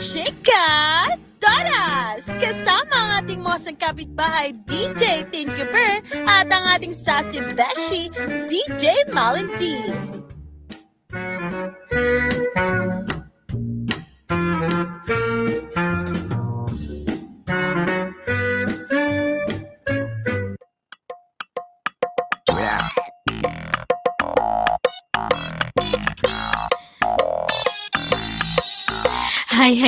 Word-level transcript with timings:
Chika 0.00 1.12
Doras! 1.36 2.32
Kasama 2.40 2.96
ang 2.96 3.10
ating 3.20 3.44
mosang 3.44 3.76
kapitbahay 3.76 4.56
DJ 4.64 5.28
Tinkerbird 5.28 6.24
at 6.24 6.48
ang 6.48 6.64
ating 6.72 6.96
sassy 6.96 7.44
beshi 7.52 8.08
DJ 8.48 9.12
Malentine. 9.12 10.19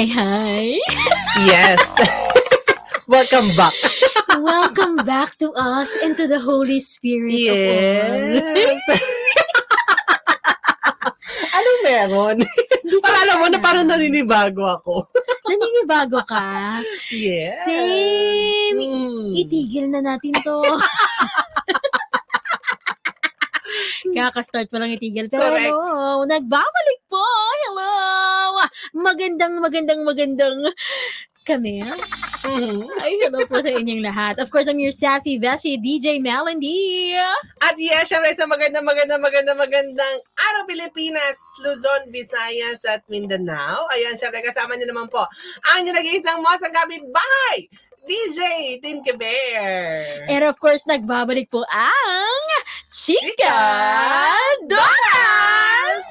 Hi, 0.02 0.10
hi! 0.18 0.82
Yes. 1.46 1.78
Welcome 3.06 3.54
back. 3.54 3.70
Welcome 4.34 4.98
back 5.06 5.38
to 5.38 5.54
us 5.54 5.94
and 6.02 6.18
to 6.18 6.26
the 6.26 6.42
Holy 6.42 6.82
Spirit. 6.82 7.30
Yes. 7.30 8.42
Anong 11.54 11.80
meron? 11.86 12.36
Para 12.98 13.18
alam 13.30 13.36
mo 13.38 13.46
na 13.46 13.62
parang 13.62 13.86
naninibago 13.86 14.66
ako. 14.74 15.06
Naninibago 15.46 16.18
ka? 16.26 16.82
Yes. 17.14 17.62
Same! 17.62 18.74
Mm. 18.74 19.38
Itigil 19.38 19.86
na 19.86 20.02
natin 20.02 20.34
to. 20.42 20.66
Kaka-start 24.18 24.66
pa 24.66 24.82
lang 24.82 24.98
itigil. 24.98 25.30
Pero 25.30 25.46
Correct. 25.46 25.70
nagbabalik 26.26 27.00
po. 27.06 27.22
Magandang, 28.92 29.56
magandang, 29.56 30.00
magandang 30.04 30.56
kami. 31.42 31.82
Mhm. 32.42 32.86
Ay, 33.02 33.18
hello 33.22 33.42
po 33.46 33.58
sa 33.58 33.70
inyong 33.70 34.02
lahat. 34.02 34.38
Of 34.38 34.50
course, 34.50 34.66
I'm 34.70 34.78
your 34.78 34.94
sassy 34.94 35.38
Veshi, 35.38 35.78
DJ 35.78 36.22
Melody. 36.22 37.14
At 37.62 37.74
yes, 37.78 38.10
syempre 38.10 38.34
sa 38.34 38.46
magandang, 38.46 38.86
magandang, 38.86 39.22
magandang, 39.22 39.58
magandang 39.58 40.16
araw 40.38 40.62
Pilipinas, 40.66 41.38
Luzon, 41.62 42.10
Visayas 42.14 42.82
at 42.86 43.02
Mindanao. 43.10 43.86
Ayan, 43.94 44.14
syempre 44.14 44.42
kasama 44.42 44.74
niyo 44.74 44.90
naman 44.90 45.10
po 45.10 45.22
ang 45.70 45.82
nyo 45.82 45.92
nag-iisang 45.94 46.42
mo 46.42 46.50
sa 46.58 46.70
bahay, 46.70 47.56
DJ 48.06 48.40
Tinke 48.82 49.14
Bear. 49.14 50.26
And 50.26 50.42
of 50.46 50.58
course, 50.58 50.86
nagbabalik 50.86 51.50
po 51.50 51.62
ang 51.70 52.42
Chika 52.90 53.22
Chika 53.22 53.58
Doras! 54.66 56.06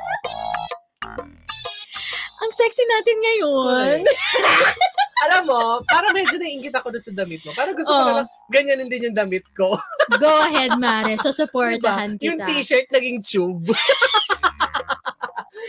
Ang 2.42 2.52
sexy 2.52 2.84
natin 2.84 3.18
ngayon. 3.18 3.98
Alam 5.22 5.42
mo, 5.46 5.62
parang 5.86 6.12
medyo 6.12 6.36
naiingit 6.36 6.74
ako 6.74 6.90
doon 6.90 7.06
sa 7.06 7.14
damit 7.14 7.40
mo. 7.46 7.54
Parang 7.54 7.78
gusto 7.78 7.88
ko 7.88 7.96
Oh. 7.96 8.04
na 8.04 8.14
lang, 8.22 8.28
ganyanin 8.50 8.90
din 8.90 9.06
yung 9.06 9.16
damit 9.16 9.46
ko. 9.54 9.78
Go 10.18 10.34
ahead, 10.42 10.74
Mare. 10.76 11.14
So, 11.22 11.30
supportahan 11.30 12.18
Diba? 12.18 12.26
Yung 12.26 12.40
kita. 12.42 12.50
t-shirt 12.50 12.88
naging 12.90 13.22
tube. 13.22 13.70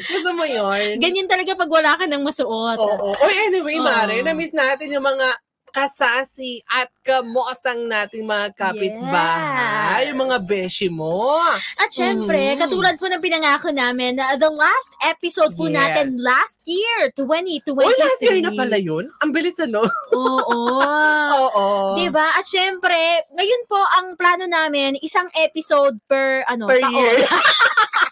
gusto 0.09 0.31
mo 0.33 0.49
yun? 0.49 0.97
Ganyan 0.97 1.29
talaga 1.29 1.53
pag 1.53 1.69
wala 1.69 1.93
ka 1.95 2.09
ng 2.09 2.25
masuot. 2.25 2.81
Oo. 2.81 3.13
Oy, 3.13 3.35
anyway, 3.47 3.77
Oo. 3.77 3.85
Mare, 3.85 4.25
na-miss 4.25 4.57
natin 4.57 4.89
yung 4.89 5.05
mga 5.05 5.37
kasasi 5.73 6.61
at 6.69 6.93
kamosang 7.03 7.89
nating 7.89 8.23
mga 8.23 8.55
kapitbahay, 8.55 10.05
Yes. 10.05 10.09
yung 10.13 10.21
mga 10.23 10.39
beshi 10.45 10.87
mo. 10.87 11.41
At 11.75 11.91
syempre, 11.91 12.55
Mhm. 12.55 12.61
katulad 12.61 12.95
po 12.95 13.09
ng 13.09 13.19
pinangako 13.19 13.73
namin, 13.73 14.15
na 14.15 14.37
the 14.37 14.47
last 14.47 14.93
episode 15.03 15.57
po 15.57 15.67
Yes. 15.67 15.75
natin 15.75 16.21
last 16.21 16.61
year, 16.63 17.11
2023. 17.11 17.89
Oh, 17.89 17.97
last 17.99 18.21
year 18.21 18.39
na 18.39 18.53
pala 18.53 18.77
yun? 18.77 19.09
Ang 19.19 19.33
bilis 19.33 19.59
ano? 19.59 19.83
Oo. 20.13 20.61
Oo. 21.43 21.67
Diba? 21.97 22.37
At 22.37 22.45
syempre, 22.45 22.95
ngayon 23.33 23.63
po 23.67 23.81
ang 23.81 24.15
plano 24.15 24.45
namin, 24.45 25.01
isang 25.01 25.27
episode 25.35 25.97
per 26.07 26.45
ano, 26.47 26.69
Per 26.69 26.79
taon. 26.79 26.93
year. 26.93 27.17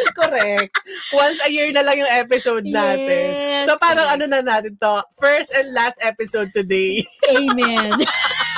Correct. 0.18 0.74
Once 1.12 1.38
a 1.46 1.50
year 1.50 1.70
na 1.72 1.82
lang 1.82 2.00
yung 2.00 2.12
episode 2.12 2.64
natin. 2.66 3.26
Yes, 3.34 3.66
so 3.66 3.76
parang 3.78 4.06
correct. 4.08 4.22
ano 4.22 4.24
na 4.30 4.40
natin 4.42 4.74
to, 4.80 5.04
first 5.18 5.52
and 5.54 5.72
last 5.72 5.96
episode 6.00 6.50
today. 6.54 7.04
Amen. 7.30 7.94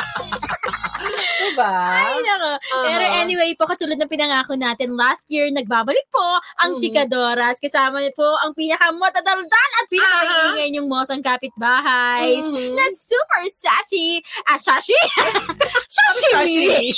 diba? 1.43 1.75
Ay, 1.89 2.17
nako. 2.21 2.51
Pero 2.83 3.05
Aha. 3.05 3.17
anyway 3.19 3.51
po, 3.53 3.65
katulad 3.65 3.97
ng 3.97 4.07
pinangako 4.07 4.55
natin, 4.55 4.93
last 4.93 5.27
year, 5.27 5.49
nagbabalik 5.49 6.07
po 6.09 6.25
ang 6.59 6.75
Mhm. 6.75 6.81
Chikadoras. 6.81 7.57
Kasama 7.59 7.99
niyo 7.99 8.13
po 8.13 8.29
ang 8.41 8.53
pinakamatadaldal 8.53 9.71
at 9.77 9.87
pinakaingay 9.87 10.69
niyong 10.71 10.87
mosang 10.87 11.21
kapitbahay. 11.21 12.37
Mhm. 12.37 12.75
Na 12.75 12.85
super 12.89 13.43
sassy. 13.47 14.19
Ah, 14.45 14.57
sashi? 14.57 14.95
Sashimi. 16.33 16.93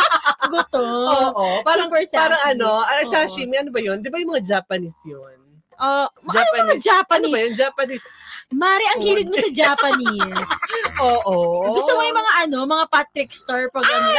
Gutom. 0.52 1.06
Oo. 1.06 1.46
Parang, 1.62 1.88
Super 1.88 2.02
sassy. 2.04 2.18
parang 2.18 2.42
ano, 2.46 2.70
ah, 2.78 2.96
Oo. 2.96 3.06
sashimi, 3.06 3.56
ano 3.56 3.70
ba 3.70 3.80
yun? 3.80 3.98
Di 4.00 4.08
ba 4.08 4.18
yung 4.18 4.32
mga 4.32 4.44
Japanese 4.46 4.98
yun? 5.04 5.38
Oh, 5.76 6.08
ano 6.08 6.08
mga 6.24 6.32
Japanese. 6.32 6.56
Ano 6.56 6.72
ba 6.72 6.76
Japanese? 6.80 7.36
yun? 7.36 7.52
Japanese. 7.54 8.06
Mari, 8.54 8.84
ang 8.94 9.00
hilig 9.02 9.26
mo 9.26 9.34
sa 9.34 9.50
Japanese. 9.50 10.50
Oo. 11.02 11.74
Gusto 11.74 11.98
mo 11.98 12.02
yung 12.06 12.14
mga 12.14 12.32
ano, 12.46 12.58
mga 12.62 12.86
Patrick 12.86 13.34
Star 13.34 13.66
pag 13.74 13.82
ano. 13.82 14.10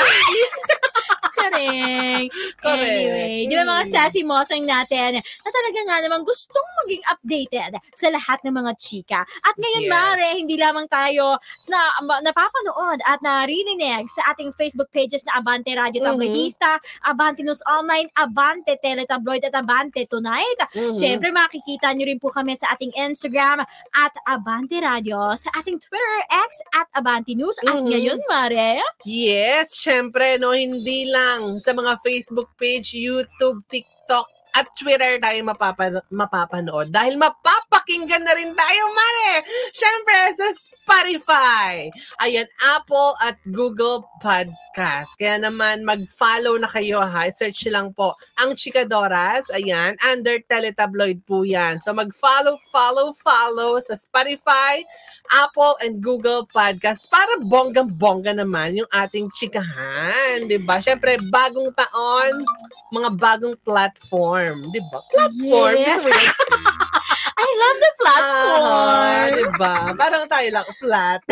Charing. 1.38 2.28
Anyway, 2.68 3.48
di 3.48 3.56
ba 3.56 3.64
mga 3.64 3.86
sassy 3.88 4.22
mosang 4.28 4.66
natin 4.68 5.18
na 5.18 5.50
talaga 5.50 5.80
nga 5.88 5.98
naman 6.04 6.22
gustong 6.26 6.68
maging 6.84 7.04
updated 7.08 7.72
sa 7.96 8.08
lahat 8.12 8.42
ng 8.44 8.54
mga 8.54 8.72
chika. 8.76 9.22
At 9.24 9.56
ngayon, 9.56 9.86
Yes. 9.88 9.92
Mare, 9.94 10.28
hindi 10.36 10.56
lamang 10.58 10.88
tayo 10.90 11.38
na, 11.70 11.80
napapanood 12.22 13.00
at 13.06 13.22
naririnig 13.22 14.10
sa 14.10 14.34
ating 14.34 14.52
Facebook 14.58 14.90
pages 14.92 15.24
na 15.24 15.38
Abante 15.40 15.72
Radio 15.72 16.02
Mhm. 16.02 16.08
Tabloidista, 16.12 16.72
Abante 17.06 17.46
News 17.46 17.62
Online, 17.64 18.10
Abante 18.18 18.74
Teletabloid 18.82 19.46
at 19.48 19.56
Abante 19.56 20.04
Tonight. 20.10 20.60
Mhm. 20.74 20.92
Siyempre, 20.92 21.30
makikita 21.32 21.94
nyo 21.94 22.04
rin 22.04 22.20
po 22.20 22.34
kami 22.34 22.58
sa 22.58 22.74
ating 22.74 22.92
Instagram 22.98 23.62
at 23.96 24.14
Abante 24.26 24.82
Radio, 24.82 25.32
sa 25.38 25.54
ating 25.56 25.78
Twitter 25.78 26.16
X 26.30 26.50
at 26.74 26.88
Abante 26.94 27.32
News. 27.32 27.58
At 27.64 27.80
Mhm. 27.80 27.86
ngayon, 27.86 28.20
Mare, 28.28 28.82
Yes, 29.06 29.72
syempre, 29.74 30.36
no, 30.38 30.52
hindi 30.52 31.08
lang 31.08 31.27
sa 31.60 31.72
mga 31.76 32.00
Facebook 32.04 32.52
page, 32.56 32.96
YouTube, 32.96 33.64
TikTok, 33.68 34.28
at 34.58 34.66
Twitter 34.74 35.22
tayo 35.22 35.40
mapapa- 35.46 36.08
mapapanood. 36.10 36.90
Dahil 36.90 37.20
mapapakinggan 37.20 38.26
na 38.26 38.34
rin 38.34 38.50
tayo, 38.58 38.82
Mare! 38.90 39.46
Syempre, 39.70 40.18
sa 40.34 40.48
Spotify. 40.56 41.92
Ayan, 42.24 42.50
Apple 42.64 43.14
at 43.22 43.38
Google 43.52 44.08
Podcast. 44.24 45.14
Kaya 45.20 45.38
naman, 45.38 45.86
mag-follow 45.86 46.58
na 46.58 46.66
kayo, 46.66 47.04
ha? 47.04 47.30
Search 47.30 47.70
lang 47.70 47.94
po 47.94 48.18
ang 48.40 48.58
Chikadoras. 48.58 49.46
Ayan, 49.54 49.94
under 50.02 50.42
Teletabloid 50.48 51.22
po 51.28 51.46
yan. 51.46 51.78
So, 51.84 51.94
mag-follow, 51.94 52.58
follow, 52.74 53.14
follow 53.20 53.78
sa 53.84 53.94
Spotify, 53.94 54.82
Apple 55.30 55.76
and 55.84 56.00
Google 56.00 56.48
Podcast 56.48 57.08
para 57.08 57.40
bonggang-bongga 57.42 58.36
naman 58.36 58.78
yung 58.78 58.90
ating 58.90 59.28
chikahan, 59.36 60.48
'di 60.48 60.62
ba? 60.64 60.80
Syempre 60.80 61.18
bagong 61.30 61.72
taon, 61.76 62.44
mga 62.92 63.10
bagong 63.18 63.56
platform, 63.62 64.72
'di 64.72 64.82
ba? 64.92 65.00
Platform. 65.12 65.76
Yes. 65.78 66.04
I 67.38 67.48
love 67.54 67.78
the 67.80 67.92
platform. 68.02 69.28
'di 69.36 69.46
ba? 69.56 69.76
Parang 69.94 70.24
tayo 70.26 70.48
lang 70.50 70.68
flat. 70.82 71.22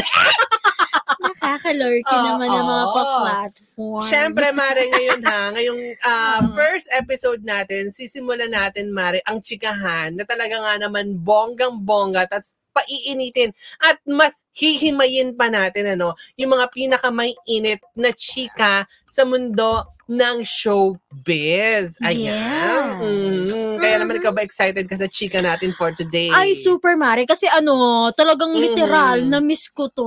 Nakakalurky 1.26 2.16
Oo. 2.16 2.26
naman 2.26 2.50
ng 2.54 2.66
mga 2.66 2.86
pa-platform. 2.94 4.06
Syempre, 4.06 4.46
Mare, 4.54 4.84
ngayon 4.90 5.22
ha, 5.26 5.42
ngayong 5.54 5.82
Mhm. 6.46 6.54
first 6.54 6.88
episode 6.94 7.42
natin, 7.42 7.90
sisimulan 7.90 8.52
natin, 8.52 8.94
Mare, 8.94 9.22
ang 9.26 9.42
chikahan 9.42 10.14
na 10.14 10.26
talaga 10.26 10.58
nga 10.62 10.74
naman 10.82 11.18
bonggang-bongga 11.22 12.28
at 12.30 12.46
paiinitin. 12.76 13.56
At 13.82 13.98
mas 14.06 14.45
hihimayin 14.56 15.36
pa 15.36 15.52
natin 15.52 15.94
ano 15.94 16.16
yung 16.40 16.56
mga 16.56 16.72
pinakamay 16.72 17.36
init 17.46 17.84
na 17.94 18.10
chika 18.16 18.88
sa 19.12 19.28
mundo 19.28 19.84
ng 20.06 20.46
showbiz. 20.46 21.98
Ayan. 22.06 23.02
Yes. 23.02 23.50
Mhm. 23.50 23.82
Kaya 23.82 23.96
naman 23.98 24.22
ikaw 24.22 24.30
ba 24.38 24.46
excited 24.46 24.86
ka 24.86 24.94
sa 24.94 25.10
chika 25.10 25.42
natin 25.42 25.74
for 25.74 25.90
today? 25.98 26.30
Ay, 26.30 26.54
super 26.54 26.94
Mare. 26.94 27.26
Kasi 27.26 27.50
ano, 27.50 27.74
talagang 28.14 28.54
Mhm. 28.54 28.62
literal, 28.62 29.18
na-miss 29.26 29.66
ko 29.74 29.90
to. 29.90 30.06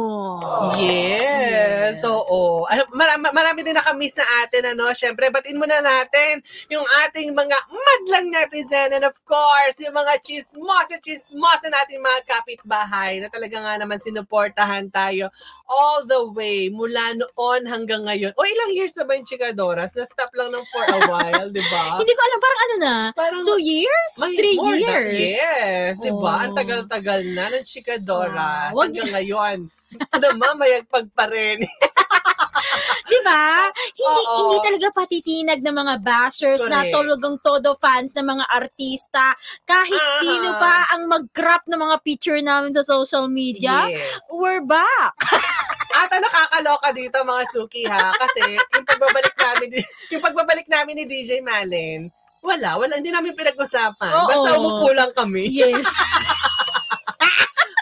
Yes. 0.79 1.99
Yes. 1.99 2.07
Oo. 2.07 2.63
Ano, 2.71 2.87
marami, 2.95 3.27
marami 3.35 3.61
din 3.67 3.75
nakamiss 3.75 4.15
na 4.23 4.27
atin, 4.47 4.71
ano. 4.71 4.87
Siyempre, 4.95 5.35
batin 5.35 5.59
muna 5.59 5.83
natin 5.83 6.39
yung 6.71 6.87
ating 7.09 7.35
mga 7.35 7.59
madlang 7.67 8.31
netizen 8.31 8.95
and 8.95 9.03
of 9.03 9.19
course, 9.27 9.83
yung 9.83 9.99
mga 9.99 10.15
chismosa, 10.23 10.95
chismosa 11.03 11.67
natin 11.67 11.99
mga 11.99 12.23
kapitbahay 12.29 13.19
na 13.19 13.27
talaga 13.27 13.57
nga 13.59 13.75
naman 13.83 13.99
sinuportahan 14.39 14.87
tayo 14.91 15.35
all 15.67 16.07
the 16.07 16.23
way 16.33 16.71
mula 16.71 17.13
noon 17.13 17.67
hanggang 17.67 18.07
ngayon. 18.07 18.31
O 18.39 18.47
ilang 18.47 18.73
years 18.73 18.95
na 18.95 19.05
ba 19.05 19.19
yung 19.19 19.27
Chikadora? 19.27 19.59
Doras. 19.59 19.93
Na-stop 19.93 20.31
lang 20.33 20.55
ng 20.55 20.65
for 20.71 20.87
a 20.87 20.99
while, 21.11 21.51
di 21.51 21.61
ba? 21.61 21.83
Hindi 22.01 22.15
ko 22.15 22.23
alam, 22.23 22.39
parang 22.41 22.61
ano 22.63 22.75
na, 22.79 22.95
Parang 23.13 23.43
two 23.43 23.59
years? 23.59 24.13
may 24.23 24.33
Three 24.39 24.57
more 24.57 24.79
na- 24.79 24.87
years? 25.03 25.35
yes, 25.35 25.93
di 25.99 26.15
ba? 26.15 26.47
Ang 26.47 26.55
Oh. 26.55 26.57
tagal-tagal 26.57 27.21
na 27.27 27.51
ng 27.51 27.65
Chika 27.67 27.99
Doras. 27.99 28.71
Wow. 28.73 28.87
Hanggang 28.87 29.11
ngayon. 29.11 29.59
Namamayagpag 30.15 31.11
pa 31.11 31.27
rin. 31.27 31.59
Di 33.13 33.21
ba? 33.25 33.73
Hindi, 33.73 34.23
Oo. 34.23 34.37
hindi 34.39 34.57
talaga 34.61 34.87
patitinag 34.95 35.61
ng 35.65 35.77
mga 35.77 35.95
bashers 36.05 36.63
na 36.69 36.85
Correct. 36.85 36.95
talagang 36.95 37.37
todo 37.41 37.69
fans 37.81 38.13
ng 38.15 38.27
mga 38.27 38.45
artista. 38.49 39.33
Kahit 39.65 39.97
Ah. 39.99 40.19
sino 40.21 40.49
pa 40.57 40.93
ang 40.93 41.09
mag-crop 41.09 41.65
ng 41.67 41.81
mga 41.81 41.97
picture 42.05 42.41
namin 42.41 42.77
sa 42.77 42.85
social 42.85 43.27
media. 43.27 43.89
Yes. 43.89 44.21
We're 44.29 44.63
back. 44.63 45.13
Ata 45.99 46.21
nakakaloka 46.21 46.93
dito 46.93 47.17
mga 47.25 47.45
suki 47.49 47.83
ha 47.89 48.13
kasi 48.15 48.55
yung 48.77 48.87
pagbabalik 48.87 49.35
namin 49.35 49.69
ni- 49.73 49.89
yung 50.13 50.23
pagbabalik 50.23 50.69
namin 50.69 50.95
ni 50.95 51.05
DJ 51.09 51.41
Malen 51.41 52.13
wala, 52.39 52.79
wala, 52.79 52.95
hindi 52.95 53.11
namin 53.11 53.35
pinag-usapan. 53.35 54.15
Oo. 54.15 54.29
Basta 54.31 54.51
umupo 54.63 54.89
lang 54.95 55.11
kami. 55.11 55.51
Yes. 55.51 55.91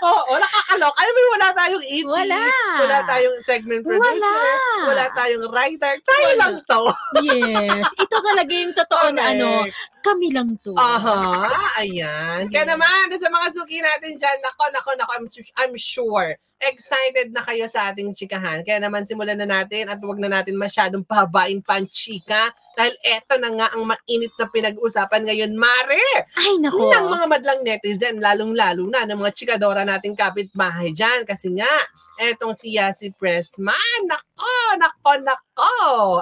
Oo, 0.07 0.33
nakakaloka. 0.39 0.99
Alam 1.03 1.13
mo, 1.15 1.21
wala 1.35 1.49
tayong 1.51 1.85
EP. 1.85 2.07
Wala. 2.07 2.43
Wala 2.79 2.99
tayong 3.11 3.39
segment 3.43 3.83
producer. 3.83 4.23
Wala. 4.23 4.55
Wala 4.87 5.05
tayong 5.19 5.45
writer. 5.51 5.95
Tayo 6.07 6.27
Wala. 6.31 6.39
lang 6.39 6.55
to. 6.63 6.83
yes. 7.27 7.87
Ito 7.99 8.17
talaga 8.23 8.53
yung 8.55 8.75
totoo 8.75 9.07
na 9.11 9.23
ano, 9.35 9.49
Correct. 9.67 9.77
kami 10.07 10.29
lang 10.31 10.49
to. 10.63 10.73
Aha, 10.79 11.51
ayan. 11.83 12.47
Kaya 12.55 12.65
naman, 12.71 13.11
sa 13.19 13.27
mga 13.27 13.47
suki 13.51 13.83
natin 13.83 14.15
dyan, 14.15 14.39
nako, 14.39 14.63
nako, 14.71 14.91
nako, 14.95 15.13
I'm, 15.19 15.27
I'm 15.59 15.75
sure, 15.75 16.39
excited 16.63 17.37
na 17.37 17.45
kayo 17.45 17.67
sa 17.69 17.93
ating 17.93 18.15
chikahan. 18.17 18.65
Kaya 18.65 18.81
naman, 18.81 19.05
simulan 19.05 19.37
na 19.37 19.49
natin 19.49 19.93
at 19.93 20.01
huwag 20.01 20.17
na 20.23 20.31
natin 20.31 20.57
masyadong 20.57 21.05
pahabain 21.05 21.61
pa 21.61 21.77
ang 21.77 21.89
chika 21.91 22.55
dahil 22.77 22.93
eto 23.01 23.41
na 23.41 23.49
nga 23.57 23.67
ang 23.73 23.89
mainit 23.89 24.37
na 24.37 24.53
pinag-usapan 24.53 25.25
ngayon, 25.25 25.57
Mare! 25.57 26.29
Ay, 26.37 26.61
nako. 26.61 26.93
ng 26.93 27.09
mga 27.09 27.27
madlang 27.27 27.61
netizen, 27.65 28.21
lalong-lalo 28.21 28.85
na 28.85 29.09
ng 29.09 29.17
mga 29.17 29.33
chikadora 29.33 29.89
nating 29.89 30.13
kapitbahay 30.13 30.93
dyan. 30.93 31.25
Kasi 31.25 31.57
nga, 31.57 31.73
etong 32.21 32.53
si 32.53 32.77
Yasi 32.77 33.17
Pressman, 33.17 34.01
nako, 34.05 34.57
nako, 34.77 35.13
nako, 35.25 35.73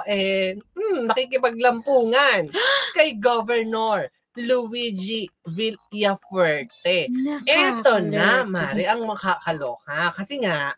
eh, 0.07 0.55
hmm, 0.55 1.11
nakikipaglampungan 1.11 2.47
kay 2.95 3.19
Governor 3.19 4.07
Luigi 4.39 5.27
Villafuerte. 5.43 7.11
Eto 7.43 7.99
na, 7.99 8.47
Mari, 8.47 8.87
ang 8.87 9.03
makakaloka. 9.03 10.15
Kasi 10.15 10.39
nga, 10.39 10.71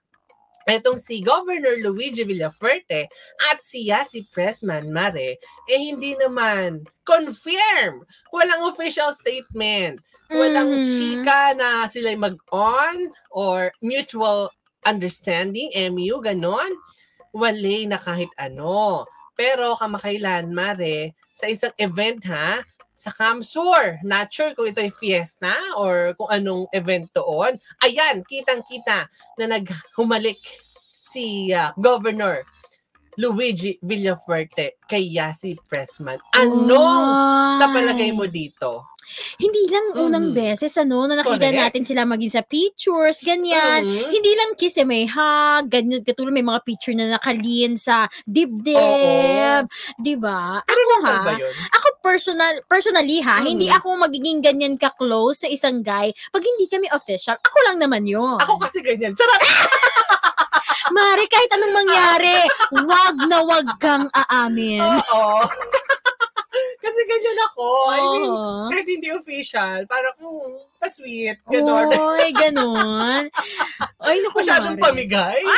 etong 0.68 1.00
si 1.00 1.24
Governor 1.24 1.80
Luigi 1.80 2.28
Villafuerte 2.28 3.08
at 3.50 3.64
si 3.64 3.88
Yasi 3.88 4.28
Pressman, 4.36 4.92
Mare, 4.92 5.40
eh 5.72 5.80
hindi 5.80 6.14
naman 6.20 6.84
confirm. 7.08 8.04
Walang 8.36 8.68
official 8.68 9.16
statement. 9.16 10.04
Walang 10.28 10.84
Mhm. 10.84 10.84
chika 10.84 11.56
na 11.56 11.88
sila 11.88 12.12
mag-on 12.20 13.10
or 13.32 13.72
mutual 13.80 14.52
understanding, 14.84 15.72
MU, 15.74 16.20
ganon. 16.20 16.70
Wale 17.32 17.88
na 17.88 17.98
kahit 18.00 18.30
ano. 18.36 19.08
Pero 19.40 19.78
kamakailan, 19.78 20.52
Mare, 20.52 21.14
sa 21.38 21.46
isang 21.48 21.72
event 21.78 22.26
ha, 22.28 22.60
sa 22.98 23.14
Kamsur. 23.14 24.02
Not 24.02 24.34
sure 24.34 24.58
kung 24.58 24.74
ito 24.74 24.82
ay 24.82 24.90
fiesta 24.90 25.54
or 25.78 26.18
kung 26.18 26.34
anong 26.34 26.66
event 26.74 27.06
doon. 27.14 27.54
Ayan, 27.86 28.26
kitang-kita 28.26 29.06
na 29.38 29.46
naghumalik 29.46 30.42
si 31.00 31.54
ah, 31.54 31.78
Governor 31.78 32.42
Luigi 33.18 33.78
Villafuerte 33.82 34.78
kay 34.86 35.14
Yasi 35.14 35.58
Pressman. 35.66 36.18
Anong 36.34 37.06
sa 37.58 37.70
palagay 37.70 38.14
mo 38.14 38.26
dito? 38.26 38.94
Hindi 39.40 39.72
lang 39.72 39.88
unang 40.04 40.26
Mhm. 40.30 40.36
beses, 40.36 40.76
ano, 40.76 41.08
na 41.08 41.16
nakita 41.24 41.48
Correct. 41.48 41.64
natin 41.64 41.84
sila 41.88 42.04
maging 42.04 42.28
sa 42.28 42.44
pictures, 42.44 43.24
ganyan. 43.24 43.88
Mhm. 43.88 44.12
Hindi 44.12 44.32
lang 44.36 44.52
kiss, 44.60 44.76
eh, 44.76 44.84
may 44.84 45.08
hug, 45.08 45.72
ganyan, 45.72 46.04
katulad 46.04 46.36
may 46.36 46.44
mga 46.44 46.60
picture 46.68 46.92
na 46.92 47.16
nakalien 47.16 47.80
sa 47.80 48.12
dibdib. 48.28 49.64
Di 49.96 50.14
ba? 50.20 50.60
Ako 50.60 50.82
ha, 51.08 51.24
ba 51.24 51.34
yun? 51.40 51.48
ako 51.48 51.88
personal, 52.08 52.64
personally 52.66 53.20
ha, 53.20 53.44
Mhm. 53.44 53.46
hindi 53.46 53.68
ako 53.68 54.00
magiging 54.00 54.40
ganyan 54.40 54.76
ka-close 54.76 55.44
sa 55.44 55.50
isang 55.50 55.84
guy 55.84 56.08
pag 56.32 56.40
hindi 56.42 56.66
kami 56.66 56.88
official. 56.90 57.36
Ako 57.36 57.58
lang 57.66 57.78
naman 57.78 58.08
yun. 58.08 58.40
Ako 58.40 58.56
kasi 58.58 58.80
ganyan. 58.80 59.12
Charot! 59.12 59.42
Mari, 60.96 61.28
kahit 61.28 61.52
anong 61.52 61.76
mangyari, 61.76 62.38
wag 62.82 63.16
na 63.28 63.44
wag 63.44 63.68
kang 63.78 64.08
aamin. 64.16 64.80
Oo. 64.80 65.44
kasi 66.84 67.00
ganyan 67.04 67.40
ako. 67.46 67.68
I 67.92 68.00
mean, 68.08 68.32
kahit 68.72 68.88
hindi 68.88 69.10
official, 69.12 69.84
parang, 69.84 70.16
mm, 70.16 70.56
pa-sweet. 70.80 71.44
Ganon. 71.46 71.92
Oy, 71.92 72.32
ganon. 72.32 73.28
Ay, 74.00 74.16
naku, 74.24 74.40
Masyadong 74.40 74.80
Mari. 74.80 74.86
pamigay. 74.88 75.40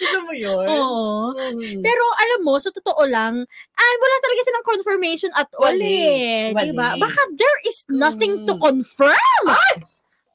Gusto 0.00 0.18
mo 0.24 0.32
yun? 0.32 0.64
Oo. 0.64 1.36
Mhm. 1.36 1.84
Pero 1.84 2.04
alam 2.16 2.40
mo, 2.40 2.56
sa 2.56 2.72
totoo 2.72 3.04
lang, 3.04 3.36
ay 3.76 3.92
wala 4.00 4.16
talaga 4.18 4.40
silang 4.42 4.66
confirmation 4.66 5.30
at 5.36 5.48
all 5.54 5.76
Wali. 5.76 5.84
eh. 5.84 6.44
Wali. 6.50 6.64
Di 6.64 6.72
ba? 6.72 6.96
Baka 6.96 7.20
there 7.36 7.60
is 7.62 7.84
nothing 7.86 8.48
to 8.48 8.56
Mm. 8.56 8.62
confirm. 8.62 9.44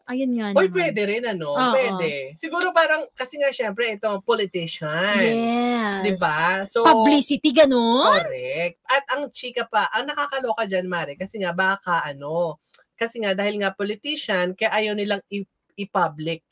Ayun 0.06 0.38
nga 0.38 0.54
naman. 0.54 0.70
pwede 0.70 1.02
rin, 1.02 1.26
ano? 1.26 1.58
Oo. 1.58 1.74
Pwede. 1.74 2.38
Siguro 2.38 2.70
parang, 2.70 3.10
kasi 3.18 3.42
nga, 3.42 3.50
syempre, 3.50 3.90
ito, 3.90 4.06
politician. 4.22 5.18
Yes. 5.18 6.06
Di 6.06 6.14
ba? 6.14 6.62
So, 6.62 6.86
Publicity, 6.86 7.50
ganun? 7.50 8.22
Correct. 8.22 8.86
At 8.86 9.02
ang 9.10 9.34
chika 9.34 9.66
pa, 9.66 9.90
ang 9.90 10.06
nakakaloka 10.06 10.70
dyan, 10.70 10.86
Mare, 10.86 11.18
kasi 11.18 11.42
nga 11.42 11.58
baka 11.58 12.06
ano, 12.06 12.62
kasi 12.94 13.18
nga 13.18 13.34
dahil 13.34 13.58
nga 13.58 13.74
politician, 13.74 14.54
kaya 14.54 14.78
ayaw 14.78 14.94
nilang 14.94 15.26
i- 15.28 15.50
i-public. 15.76 16.46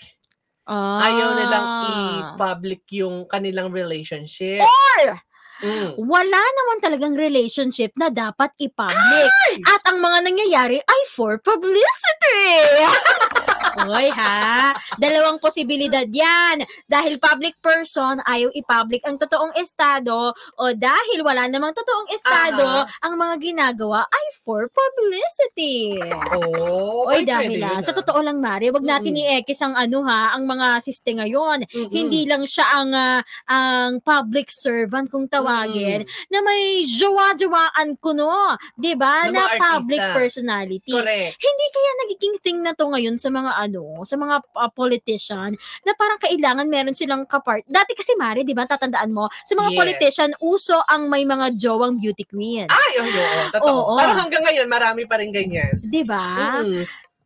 Ah. 0.63 1.03
Ayaw 1.11 1.29
nilang 1.35 1.67
i-public 1.83 2.87
yung 2.95 3.27
kanilang 3.27 3.69
relationship. 3.69 4.63
Or, 4.63 5.19
Mm. 5.63 5.95
wala 5.95 6.41
naman 6.43 6.77
talagang 6.83 7.15
relationship 7.15 7.95
na 7.95 8.11
dapat 8.11 8.51
i-public. 8.59 9.31
At 9.63 9.79
ang 9.87 10.03
mga 10.03 10.19
nangyayari 10.27 10.75
ay 10.81 11.01
for 11.15 11.39
publicity. 11.39 12.51
Hoy 13.73 14.13
ha, 14.13 14.71
dalawang 15.01 15.41
posibilidad 15.41 16.05
yan. 16.05 16.61
Dahil 16.85 17.17
public 17.17 17.57
person, 17.57 18.21
ayaw 18.23 18.53
i-public 18.53 19.01
ang 19.03 19.17
totoong 19.17 19.57
estado 19.57 20.29
o 20.57 20.63
dahil 20.73 21.25
wala 21.25 21.49
namang 21.49 21.73
totoong 21.73 22.09
estado, 22.13 22.85
Aha. 22.85 23.05
ang 23.05 23.17
mga 23.17 23.35
ginagawa 23.41 24.05
ay 24.05 24.25
for 24.45 24.69
publicity. 24.69 25.97
Oh, 26.37 27.09
Oy, 27.09 27.25
dahil 27.25 27.57
pwede 27.57 27.65
ah, 27.65 27.81
sa 27.81 27.91
ah. 27.93 27.97
totoo 27.97 28.19
lang, 28.21 28.37
Mari, 28.37 28.69
wag 28.69 28.85
natin 28.85 29.13
Mm-mm. 29.15 29.23
i-ekis 29.39 29.61
ang 29.63 29.73
ano 29.73 30.03
ha, 30.05 30.35
ang 30.37 30.45
mga 30.45 30.67
siste 30.79 31.09
ngayon. 31.13 31.65
Mm-mm. 31.65 31.89
Hindi 31.89 32.25
lang 32.29 32.43
siya 32.45 32.65
ang 32.77 32.89
ah, 32.93 33.21
ang 33.49 33.99
public 34.03 34.49
servant 34.53 35.09
kung 35.09 35.25
tawagin 35.25 36.05
Mm. 36.05 36.09
na 36.31 36.39
may 36.41 36.83
jowa-jowaan 36.85 37.97
kuno, 37.99 38.55
'di 38.77 38.93
ba? 38.95 39.29
Na 39.29 39.45
mga 39.45 39.49
public 39.59 40.01
artista. 40.01 40.17
personality. 40.17 40.91
Correct. 40.93 41.33
Hindi 41.39 41.65
kaya 41.71 41.91
nagiging 42.03 42.35
thing 42.43 42.59
na 42.61 42.73
to 42.75 42.85
ngayon 42.87 43.15
sa 43.17 43.29
mga 43.29 43.51
ano, 43.63 44.03
sa 44.03 44.15
mga 44.15 44.35
ah, 44.55 44.71
politician 44.71 45.55
na 45.83 45.91
parang 45.95 46.19
kailangan 46.19 46.67
meron 46.67 46.95
silang 46.95 47.23
kapart. 47.23 47.63
Dati 47.65 47.95
kasi 47.95 48.13
Mari, 48.19 48.43
'di 48.43 48.51
ba, 48.51 48.67
tatandaan 48.67 49.11
mo, 49.15 49.27
sa 49.43 49.53
mga 49.55 49.69
Yes. 49.71 49.79
politician 49.79 50.31
uso 50.43 50.77
ang 50.85 51.07
may 51.07 51.23
mga 51.23 51.55
jowang 51.55 51.95
beauty 51.97 52.27
queen. 52.27 52.67
Ay, 52.67 52.91
oo, 52.99 53.09
oo, 53.09 53.41
totoo. 53.55 53.95
Oo. 53.95 53.97
Parang 53.97 54.19
hanggang 54.19 54.43
ngayon, 54.43 54.67
marami 54.67 55.07
pa 55.07 55.15
rin 55.17 55.31
ganyan. 55.31 55.79
'Di 55.79 56.03
ba? 56.03 56.59
Mm-mm. 56.59 56.83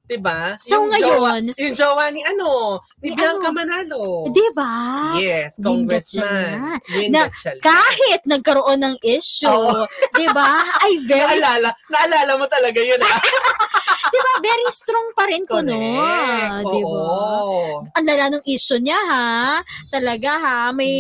Diba? 0.08 0.56
So 0.64 0.80
Yung 0.80 0.88
ngayon, 0.88 1.52
jowa, 1.52 1.60
yung 1.60 1.74
jowa 1.76 2.08
ni 2.16 2.24
ano, 2.24 2.80
ni 3.04 3.12
Ni 3.12 3.20
Bianca 3.20 3.52
ano? 3.52 3.58
Manalo. 3.60 4.04
'di 4.32 4.48
ba? 4.56 4.72
Yes, 5.20 5.60
congressman. 5.60 6.80
Na. 7.12 7.28
Kahit 7.60 8.24
nagkaroon 8.24 8.80
ng 8.88 8.96
issue, 9.04 9.52
Oo. 9.52 9.84
'di 10.16 10.32
ba? 10.32 10.64
Ay 10.80 11.04
very 11.04 11.44
Naalala, 11.44 11.76
naalala 11.92 12.34
mo 12.40 12.48
talaga 12.48 12.80
yun, 12.80 13.04
ah. 13.04 13.20
'di 14.10 14.20
ba? 14.20 14.34
Very 14.40 14.68
strong 14.72 15.08
pa 15.14 15.24
rin 15.28 15.44
kuno, 15.44 15.76
Correct. 15.76 16.64
'di 16.68 16.82
ba? 16.84 17.04
Oo. 17.44 17.86
Ang 17.94 18.06
lala 18.06 18.26
ng 18.38 18.44
issue 18.48 18.80
niya 18.80 18.98
ha. 18.98 19.60
Talaga 19.92 20.32
ha, 20.40 20.60
may 20.72 20.94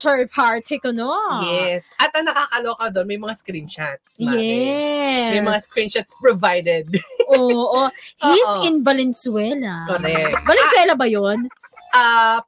third 0.00 0.28
party 0.32 0.80
kuno. 0.80 1.14
Yes. 1.44 1.88
At 2.00 2.12
ang 2.16 2.26
nakakaloka 2.28 2.90
doon, 2.92 3.06
may 3.08 3.20
mga 3.20 3.34
screenshots. 3.36 4.18
Mare. 4.20 4.40
Yes. 4.40 5.30
May 5.38 5.42
mga 5.44 5.60
screenshots 5.60 6.12
provided. 6.18 6.88
Oo. 7.38 7.88
He's 8.20 8.52
Oo. 8.58 8.66
in 8.66 8.80
Valenzuela. 8.84 9.88
Correct. 9.88 10.34
Valenzuela 10.44 10.94
ba 10.96 11.06
'yon? 11.08 11.48
Ah, 11.94 12.42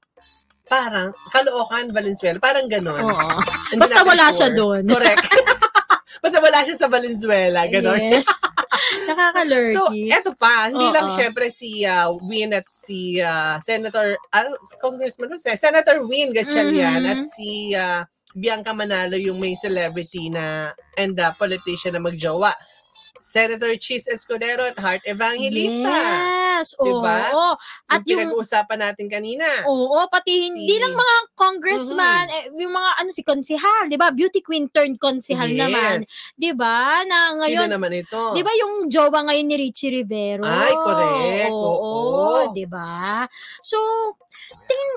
parang, 0.66 1.14
Caloocan, 1.30 1.95
Valenzuela, 1.95 2.42
parang 2.42 2.66
ganon. 2.66 2.99
Oo. 2.99 3.28
Basta 3.78 4.02
wala 4.02 4.35
siya 4.35 4.50
sure. 4.50 4.59
doon. 4.59 4.85
Correct. 4.90 5.23
Basta 6.25 6.42
wala 6.42 6.59
siya 6.66 6.75
sa 6.75 6.88
Valenzuela, 6.90 7.71
ganon. 7.71 8.00
Yes. 8.02 8.26
Nakakalurky. 9.06 9.75
So, 9.75 9.82
eto 10.10 10.30
pa, 10.34 10.68
hindi 10.68 10.86
Oo. 10.86 10.94
lang 10.94 11.08
syempre 11.14 11.48
si 11.48 11.86
uh, 11.86 12.10
Win 12.26 12.52
at 12.54 12.66
si 12.75 13.22
ah, 13.22 13.56
Senator, 13.62 14.18
ano, 14.34 14.58
Congressman, 14.82 15.30
ano, 15.32 15.38
Senator 15.38 16.02
Win 16.04 16.34
Gatchalian 16.34 17.00
Mhm. 17.02 17.10
at 17.10 17.22
si 17.30 17.72
ah, 17.72 18.02
Bianca 18.36 18.76
Manalo 18.76 19.16
yung 19.16 19.40
may 19.40 19.56
celebrity 19.56 20.28
na 20.28 20.68
and 21.00 21.16
uh, 21.16 21.32
politician 21.40 21.96
na 21.96 22.02
magjowa. 22.04 22.52
Senator 23.26 23.75
Cheese 23.75 24.06
Escudero 24.06 24.62
at 24.62 24.78
Heart 24.78 25.02
Evangelista. 25.02 25.90
Yes, 25.90 26.78
oo. 26.78 27.02
Diba? 27.02 27.35
At 27.90 28.06
yung 28.06 28.23
yung, 28.23 28.30
pinag-uusapan 28.30 28.78
natin 28.78 29.11
kanina. 29.11 29.66
oo, 29.66 29.99
pati 30.06 30.47
hindi 30.47 30.71
Si- 30.71 30.78
lang 30.78 30.95
mga 30.95 31.16
congressman, 31.35 32.25
eh, 32.30 32.54
yung 32.54 32.71
mga 32.71 32.90
ano 33.02 33.11
si 33.11 33.26
konsihal, 33.26 33.90
'di 33.90 33.99
ba? 33.99 34.14
Beauty 34.14 34.38
queen 34.40 34.71
turned 34.71 35.02
konsihal 35.02 35.50
Yes. 35.50 35.59
naman, 35.59 35.97
'di 36.38 36.54
ba? 36.54 37.02
Na 37.02 37.35
Sino 37.35 37.38
ngayon 37.42 37.68
naman 37.68 37.92
ito? 37.92 38.30
'Di 38.30 38.47
ba 38.47 38.52
yung 38.54 38.87
jowa 38.87 39.26
ngayon 39.26 39.47
ni 39.50 39.56
Richie 39.59 39.90
Rivero? 39.90 40.47
Ay, 40.47 40.73
correct. 40.73 41.50
Oo, 41.50 41.66
Oo. 41.66 42.54
'di 42.54 42.64
ba? 42.71 43.26
So, 43.59 43.76
tingin 44.64 44.90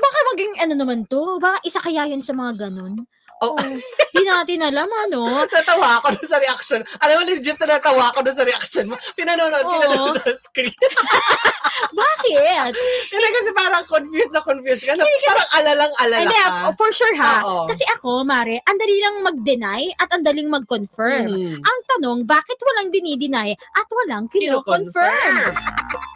baka 0.00 0.18
maging 0.32 0.52
ano 0.64 0.74
naman 0.78 0.98
to? 1.04 1.36
Baka 1.36 1.60
isa 1.60 1.76
kaya 1.76 2.08
yun 2.08 2.24
sa 2.24 2.32
mga 2.32 2.68
ganun? 2.68 3.04
Oh. 3.40 3.56
Di 4.14 4.22
natin 4.26 4.60
alam, 4.60 4.84
ano? 4.84 5.48
Natawa 5.48 5.96
ako 5.96 6.12
dun 6.12 6.28
sa 6.28 6.36
reaction. 6.36 6.80
Alam 7.00 7.14
mo, 7.16 7.22
legit 7.24 7.56
na 7.56 7.80
natawa 7.80 8.12
ako 8.12 8.20
dun 8.20 8.36
sa 8.36 8.44
reaction 8.44 8.84
mo. 8.92 9.00
Pinanonood 9.16 9.64
ko 9.64 9.76
na 9.80 9.86
Oo. 9.88 10.12
dun 10.12 10.20
sa 10.20 10.32
screen. 10.36 10.76
Bakit? 12.00 12.72
Hindi 13.08 13.28
kasi 13.32 13.50
parang 13.56 13.84
confused 13.88 14.32
na 14.36 14.44
confused 14.44 14.84
ka. 14.84 14.92
Na, 14.92 15.08
parang 15.08 15.50
alalang-alala 15.56 16.20
Hindi, 16.20 16.36
ka. 16.36 16.52
ah, 16.52 16.72
for 16.76 16.90
sure 16.92 17.16
ha. 17.16 17.34
Oo. 17.40 17.64
Kasi 17.64 17.80
ako, 17.96 18.28
Mare, 18.28 18.60
ang 18.68 18.76
dali 18.76 18.96
lang 19.00 19.24
mag-deny 19.24 19.82
at 19.96 20.08
ang 20.12 20.20
daling 20.20 20.52
mag-confirm. 20.52 21.32
Mhm. 21.32 21.64
Ang 21.64 21.78
tanong, 21.96 22.18
bakit 22.28 22.60
walang 22.60 22.92
dinideny 22.92 23.56
at 23.56 23.86
walang 23.88 24.28
kino-confirm? 24.28 25.32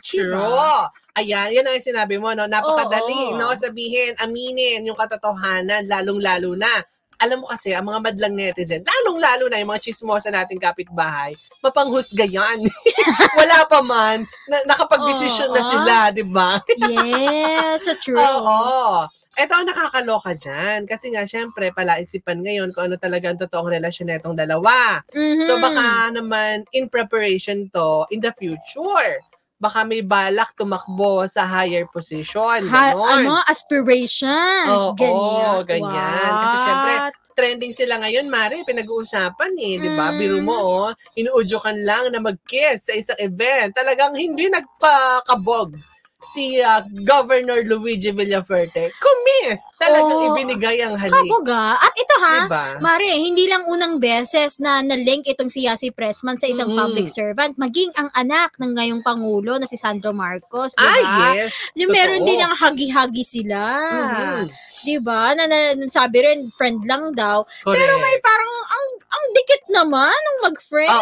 True. 0.05 0.37
Diba? 0.37 0.93
Ayan, 1.15 1.55
yan 1.55 1.65
ang 1.65 1.79
sinabi 1.79 2.19
mo, 2.19 2.35
no? 2.35 2.45
Napakadali, 2.45 3.33
Oo. 3.33 3.39
no? 3.39 3.55
Sabihin, 3.55 4.19
aminin 4.21 4.85
yung 4.85 4.99
katotohanan, 4.99 5.87
lalong-lalo 5.87 6.59
na. 6.59 6.85
Alam 7.25 7.41
mo 7.41 7.47
kasi, 7.49 7.73
ang 7.73 7.89
mga 7.89 8.05
madlang 8.05 8.37
netizen, 8.37 8.85
lalong-lalo 8.85 9.49
na 9.49 9.57
yung 9.57 9.73
mga 9.73 9.89
chismosa 9.89 10.29
nating 10.29 10.61
kapitbahay, 10.61 11.33
mapanghusga 11.65 12.29
yan. 12.29 12.61
Wala 13.41 13.65
pa 13.65 13.81
man, 13.81 14.29
na, 14.45 14.61
nakapag-desisyon 14.69 15.49
na 15.57 15.63
Oo. 15.65 15.71
sila, 15.73 15.95
di 16.13 16.25
ba? 16.29 16.61
yes, 16.77 17.89
true. 18.05 18.21
Oo. 18.21 19.09
Ito 19.35 19.51
ang 19.51 19.67
nakakaloka 19.67 20.37
dyan. 20.39 20.87
Kasi 20.87 21.11
nga, 21.11 21.27
syempre, 21.27 21.75
palaisipan 21.75 22.45
ngayon 22.45 22.71
kung 22.71 22.93
ano 22.93 23.01
talaga 23.01 23.33
ang 23.33 23.41
totoong 23.41 23.73
relasyon 23.73 24.07
na 24.13 24.21
itong 24.21 24.39
dalawa. 24.39 25.03
Mhm. 25.11 25.43
So 25.49 25.59
baka 25.59 26.15
naman 26.15 26.63
in 26.71 26.87
preparation 26.87 27.67
to 27.75 28.07
in 28.15 28.23
the 28.23 28.31
future. 28.39 29.19
Baka 29.65 29.89
may 29.89 30.05
balak 30.05 30.53
tumakbo 30.53 31.25
sa 31.25 31.49
higher 31.49 31.89
position. 31.89 32.69
ha, 32.69 32.93
ganon. 32.93 33.25
ano, 33.25 33.33
aspirations. 33.49 34.69
Oo, 34.69 35.65
ganyan. 35.65 35.89
ganyan. 35.89 36.33
Kasi 36.45 36.57
What? 36.61 36.67
syempre, 36.69 36.95
Trending 37.35 37.75
sila 37.75 37.99
ngayon, 37.99 38.31
Mari, 38.31 38.63
pinag-uusapan 38.63 39.59
eh, 39.59 39.75
di 39.83 39.91
ba? 39.99 40.15
Mm. 40.15 40.19
Biro 40.23 40.39
mo, 40.39 40.55
oh, 40.55 40.91
inuudyokan 41.19 41.83
lang 41.83 42.15
na 42.15 42.23
mag-kiss 42.23 42.87
sa 42.87 42.95
isang 42.95 43.19
event. 43.19 43.75
Talagang 43.75 44.15
hindi 44.15 44.47
nagpakabog 44.47 45.75
si 46.23 46.63
ah, 46.63 46.87
Governor 47.03 47.67
Luigi 47.67 48.15
Villaferte. 48.15 48.95
Kumis! 49.25 49.61
Talagang 49.81 50.21
Oo. 50.21 50.29
ibinigay 50.31 50.85
ang 50.85 51.01
halik. 51.01 51.17
Kabuga. 51.17 51.81
At 51.81 51.95
ito 51.97 52.15
ha, 52.21 52.37
Diba? 52.45 52.65
Mare, 52.79 53.09
hindi 53.17 53.49
lang 53.49 53.65
unang 53.65 53.97
beses 53.97 54.61
na 54.61 54.85
na-link 54.85 55.25
itong 55.25 55.49
si 55.49 55.65
Yasi 55.65 55.89
Pressman 55.89 56.37
sa 56.37 56.45
isang 56.45 56.69
Mm. 56.69 56.77
public 56.77 57.09
servant, 57.09 57.57
maging 57.57 57.89
ang 57.95 58.13
anak 58.13 58.53
ng 58.61 58.77
ngayong 58.77 59.01
Pangulo 59.01 59.57
na 59.57 59.65
si 59.65 59.81
Sandro 59.81 60.13
Marcos, 60.13 60.77
di 60.77 60.85
Ay, 60.85 61.03
ba? 61.03 61.29
yes. 61.35 61.53
Yung 61.73 61.89
meron 61.89 62.21
din 62.23 62.37
ang 62.37 62.53
hagi-hagi 62.53 63.25
sila. 63.25 63.61
Mhm. 63.89 64.45
Di 64.85 64.97
ba? 65.01 65.33
Na, 65.33 65.49
na, 65.49 65.59
sabi 65.89 66.21
rin, 66.21 66.53
friend 66.53 66.85
lang 66.85 67.17
daw. 67.17 67.41
Correct. 67.65 67.81
Pero 67.81 67.97
may 67.97 68.21
parang, 68.21 68.53
ang, 68.53 68.87
ang 69.09 69.25
dikit 69.33 69.65
naman 69.71 70.13
ng 70.13 70.39
mag-friend. 70.45 71.01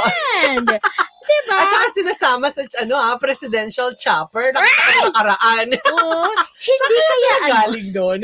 di 0.63 0.79
ba? 1.45 1.55
At 1.57 1.69
saka 1.69 1.87
sinasama 1.93 2.47
sa 2.49 2.63
ano 2.81 2.95
ah, 2.95 3.15
presidential 3.17 3.91
chopper 3.93 4.51
na 4.51 4.61
nakaraan. 5.03 5.67
Oo. 5.95 6.29
hindi 6.59 6.99
kaya, 7.01 7.33
ano, 7.35 7.49
Galing 7.49 7.89
doon. 7.99 8.21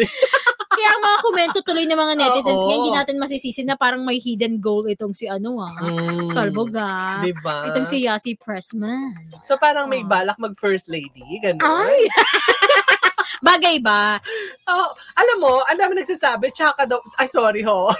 kaya 0.69 0.88
ang 0.88 1.02
mga 1.02 1.19
komento 1.21 1.59
tuloy 1.61 1.85
ng 1.85 1.99
mga 1.99 2.14
netizens, 2.17 2.61
ngayon 2.61 2.81
hindi 2.81 2.95
natin 2.95 3.17
masisisi 3.17 3.62
na 3.62 3.75
parang 3.75 4.02
may 4.02 4.17
hidden 4.17 4.59
goal 4.59 4.87
itong 4.87 5.11
si 5.11 5.26
ano 5.26 5.59
ah. 5.59 5.75
Mm. 5.78 6.31
Kalboga. 6.31 7.19
Diba? 7.21 7.67
Itong 7.69 7.83
si 7.85 8.07
Yasi 8.07 8.35
Pressman. 8.35 9.14
So 9.43 9.55
parang 9.57 9.87
may 9.87 10.02
Oh. 10.02 10.09
balak 10.09 10.38
mag 10.38 10.55
first 10.55 10.87
lady, 10.87 11.23
ganun. 11.43 11.59
Ay! 11.62 12.07
Bagay 13.40 13.78
ba? 13.78 14.18
Oh, 14.66 14.88
alam 15.14 15.37
mo, 15.38 15.62
ang 15.64 15.78
dami 15.78 15.97
nagsasabi, 15.97 16.50
tsaka 16.50 16.85
daw, 16.85 16.99
ay 17.16 17.28
sorry 17.28 17.62
ho. 17.62 17.88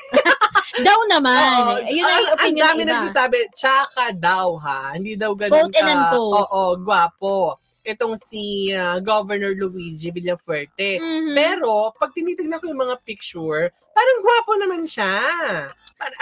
Daw 0.79 1.01
naman. 1.11 1.35
Oo, 1.59 1.91
Yun 1.91 2.07
ang 2.07 2.15
ang- 2.23 2.33
opinion 2.39 2.63
Ang 2.63 2.71
dami 2.71 2.81
iba. 2.81 2.91
nagsasabi, 2.95 3.39
tsaka 3.51 4.15
daw 4.15 4.55
ha. 4.63 4.95
Hindi 4.95 5.19
daw 5.19 5.35
ganun 5.35 5.67
Quote 5.67 5.75
and. 5.75 6.15
Oo, 6.15 6.63
gwapo. 6.79 7.59
Itong 7.83 8.15
si 8.15 8.71
ah, 8.71 9.03
Governor 9.03 9.59
Luigi 9.59 10.15
Villafuerte. 10.15 11.03
Mhm. 11.03 11.35
Pero, 11.35 11.91
pag 11.93 12.15
tinitignan 12.15 12.63
ko 12.63 12.71
yung 12.71 12.79
mga 12.79 12.95
picture, 13.03 13.67
parang 13.91 14.19
gwapo 14.23 14.53
naman 14.55 14.87
siya. 14.87 15.19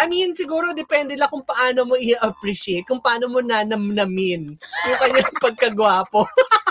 I 0.00 0.08
mean, 0.08 0.32
siguro 0.32 0.72
depende 0.72 1.20
lang 1.20 1.28
kung 1.28 1.44
paano 1.44 1.84
mo 1.84 1.92
i-appreciate, 1.92 2.88
kung 2.88 3.04
paano 3.04 3.28
mo 3.28 3.44
nanamnamin 3.44 4.56
yung 4.88 4.98
kanyang 4.98 5.28
pagkagwapo. 5.44 6.24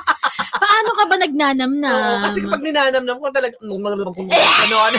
Paano 0.76 0.92
ka 0.92 1.04
ba 1.08 1.16
nagnanamnam? 1.16 1.88
Oo, 1.96 2.14
kasi 2.28 2.44
kapag 2.44 2.60
ninanamnam 2.60 3.16
ko 3.24 3.32
talaga, 3.32 3.56
ganon. 3.64 4.94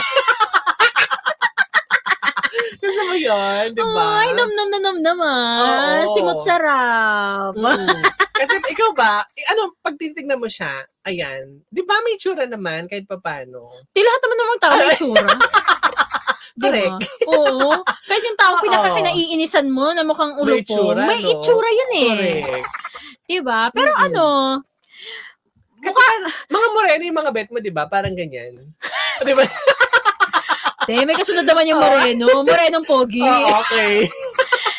Gusto 2.81 3.01
mo 3.13 3.13
yun, 3.13 3.65
di 3.77 3.81
ba? 3.85 4.05
Ay, 4.17 4.33
namnam 4.33 4.67
na 4.73 4.79
namnam 4.81 5.17
ah. 5.21 6.01
Oo. 6.01 6.17
Simot 6.17 6.41
sarap. 6.41 7.53
Mm. 7.53 8.01
Kasi 8.41 8.57
ikaw 8.73 8.89
ba, 8.97 9.21
eh, 9.37 9.45
ano, 9.53 9.77
pag 9.77 10.01
titignan 10.01 10.41
mo 10.41 10.49
siya, 10.49 10.81
ayan, 11.05 11.61
di 11.69 11.85
ba 11.85 12.01
may 12.01 12.17
tsura 12.17 12.49
naman 12.49 12.89
kahit 12.89 13.05
papano? 13.05 13.69
Di 13.93 14.01
lahat 14.01 14.19
naman 14.25 14.37
namang 14.41 14.59
tao 14.61 14.73
may 14.81 14.97
tsura. 14.97 15.29
Di 16.57 16.65
ba? 16.65 16.73
Correct. 16.73 17.01
Oo. 17.29 17.69
Kahit 17.85 18.23
yung 18.25 18.39
tao 18.41 18.57
Oo. 18.57 18.63
pinaka-kinaiinisan 18.65 19.69
mo 19.69 19.93
na 19.93 20.01
mukhang 20.01 20.41
ulo 20.41 20.57
May 20.57 20.65
tsura, 20.65 21.05
may 21.05 21.21
no? 21.21 21.37
itsura 21.37 21.69
yun 21.69 21.91
eh. 22.01 22.09
Correct. 22.09 22.65
Di 23.29 23.37
ba? 23.45 23.69
Pero 23.69 23.93
Mhm. 23.93 24.05
ano, 24.09 24.25
Kasi 25.87 25.95
parang, 25.95 26.23
mga 26.55 26.67
moreno 26.71 27.03
yung 27.03 27.19
mga 27.19 27.31
bet 27.31 27.49
mo, 27.49 27.57
di 27.57 27.71
ba? 27.71 27.83
Parang 27.87 28.13
ganyan. 28.13 28.59
di 29.27 29.33
ba? 29.33 29.43
te, 30.87 31.03
may 31.03 31.15
kasunod 31.15 31.43
naman 31.43 31.67
yung 31.67 31.79
Oo. 31.79 31.87
Moreno. 31.89 32.25
Morenong 32.43 32.85
pogi. 32.87 33.23
Oo, 33.27 33.59
okay. 33.59 34.07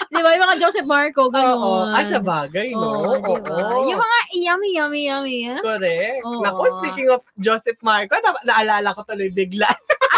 Di 0.09 0.21
ba? 0.25 0.33
Yung 0.33 0.45
mga 0.49 0.57
Joseph 0.57 0.89
Marco, 0.89 1.29
Oo. 1.29 1.33
ganun. 1.33 1.93
Ah, 1.93 2.05
sa 2.05 2.17
bagay, 2.19 2.73
no? 2.73 2.97
Oo, 2.97 3.21
Oo. 3.21 3.37
di 3.39 3.53
ba? 3.53 3.77
Yung 3.85 4.01
mga 4.01 4.19
yummy, 4.41 4.69
yummy, 4.73 5.01
yummy. 5.05 5.39
ah. 5.49 5.61
Correct. 5.61 6.25
Oo. 6.25 6.41
Naku, 6.41 6.63
speaking 6.75 7.09
of 7.13 7.21
Joseph 7.37 7.77
Marco, 7.85 8.17
na- 8.19 8.45
naalala 8.45 8.97
ko 8.97 9.05
tuloy 9.05 9.29
bigla. 9.29 9.69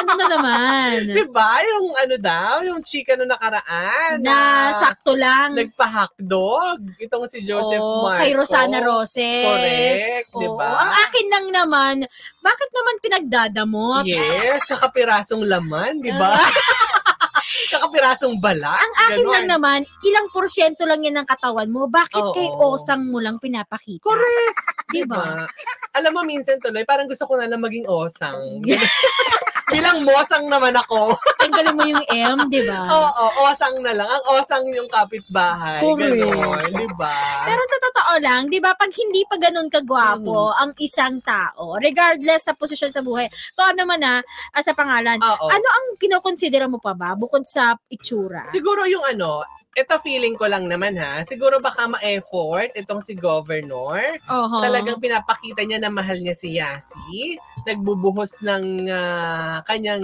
Ano 0.00 0.12
na 0.16 0.26
naman? 0.32 0.94
di 1.18 1.24
ba? 1.28 1.60
Yung 1.60 1.86
ano 1.92 2.16
daw, 2.16 2.54
yung 2.64 2.80
chika 2.80 3.14
no 3.20 3.28
nakaraan. 3.28 4.24
na 4.24 4.72
sakto 4.80 5.12
lang. 5.12 5.52
nagpahakdog. 5.52 6.80
Itong 6.96 7.28
si 7.28 7.44
Joseph 7.44 7.80
Oo, 7.80 8.08
Marco. 8.08 8.24
Kay 8.24 8.32
Rosana 8.32 8.80
Roses. 8.80 9.44
Correct, 9.44 10.32
ba? 10.32 10.68
Ang 10.88 10.92
akin 11.04 11.26
lang 11.28 11.46
naman, 11.52 11.94
bakit 12.40 12.68
naman 12.72 12.94
pinagdadamot? 13.04 14.04
Yes, 14.08 14.64
kakapirasong 14.64 15.44
laman, 15.44 16.00
di 16.00 16.10
ba? 16.16 16.32
kakapirasong 17.72 18.40
bala. 18.40 18.74
Ang 18.74 18.94
akin 19.06 19.26
lang 19.26 19.46
naman, 19.46 19.78
ilang 20.02 20.26
porsyento 20.32 20.88
lang 20.88 21.04
yan 21.04 21.20
ng 21.20 21.28
katawan 21.28 21.68
mo. 21.68 21.86
Bakit 21.86 22.24
Oo. 22.24 22.34
kay 22.34 22.48
osang 22.50 23.10
mo 23.10 23.20
lang 23.20 23.36
pinapakita? 23.36 24.02
Correct. 24.06 24.58
Di 24.90 25.04
Diba? 25.04 25.46
ba? 25.46 25.46
Alam 25.94 26.10
mo, 26.18 26.20
minsan 26.26 26.58
tuloy, 26.58 26.82
parang 26.86 27.06
gusto 27.06 27.26
ko 27.26 27.38
na 27.38 27.46
lang 27.46 27.62
maging 27.62 27.86
osang. 27.86 28.62
Bilang 29.70 30.02
mosang 30.02 30.50
naman 30.50 30.74
ako. 30.74 31.14
Tanggalin 31.40 31.74
mo 31.74 31.84
yung 31.86 32.04
M, 32.10 32.38
di 32.50 32.60
ba? 32.66 32.80
Oo, 32.90 33.24
osang 33.46 33.78
na 33.80 33.94
lang. 33.94 34.08
Ang 34.08 34.24
osang 34.34 34.66
yung 34.68 34.90
kapitbahay. 34.90 35.80
Correct. 35.80 36.18
Ganon, 36.18 36.64
di 36.74 36.88
ba? 36.98 37.46
Pero 37.46 37.62
sa 37.64 37.78
totoo 37.80 38.12
lang, 38.18 38.40
'di 38.46 38.58
ba, 38.58 38.74
pag 38.74 38.90
hindi 38.90 39.22
pa 39.24 39.38
ganun 39.38 39.70
kagwapo 39.70 40.50
Mm. 40.52 40.58
ang 40.58 40.70
isang 40.78 41.16
tao, 41.22 41.78
regardless 41.78 42.46
sa 42.46 42.54
posisyon 42.54 42.90
sa 42.90 43.00
buhay, 43.00 43.26
kung 43.54 43.66
ano 43.70 43.82
man 43.86 44.00
na 44.00 44.14
ah, 44.52 44.62
sa 44.62 44.74
pangalan, 44.74 45.16
Oo. 45.16 45.46
ano 45.48 45.66
ang 45.66 45.86
kinokonsidera 45.96 46.66
mo 46.66 46.76
pa 46.76 46.92
ba 46.92 47.14
bukod 47.14 47.46
sa 47.46 47.78
itsura? 47.88 48.44
Siguro 48.46 48.84
yung 48.84 49.06
ano, 49.06 49.40
ito 49.72 49.94
feeling 50.02 50.34
ko 50.34 50.50
lang 50.50 50.66
naman 50.66 50.98
ha, 50.98 51.22
siguro 51.22 51.58
baka 51.58 51.86
ma-effort 51.86 52.74
itong 52.74 52.98
si 52.98 53.14
governor. 53.14 54.02
Oho. 54.26 54.58
Talagang 54.60 54.98
pinapakita 54.98 55.62
niya 55.62 55.78
na 55.78 55.88
mahal 55.88 56.18
niya 56.18 56.34
si 56.34 56.58
Yasi. 56.58 57.38
Nagbubuhos 57.64 58.42
ng 58.42 58.90
ah, 58.90 59.62
kanyang 59.64 60.02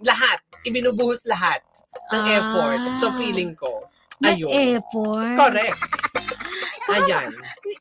lahat. 0.00 0.38
Ibinubuhos 0.62 1.26
lahat 1.26 1.58
ng 2.12 2.22
Ah. 2.22 2.36
effort. 2.38 2.80
So 2.96 3.10
feeling 3.16 3.54
ko, 3.54 3.82
May 4.20 4.38
ayun. 4.38 4.78
effort. 4.78 5.34
Correct. 5.34 5.80
Ayan. 6.90 7.30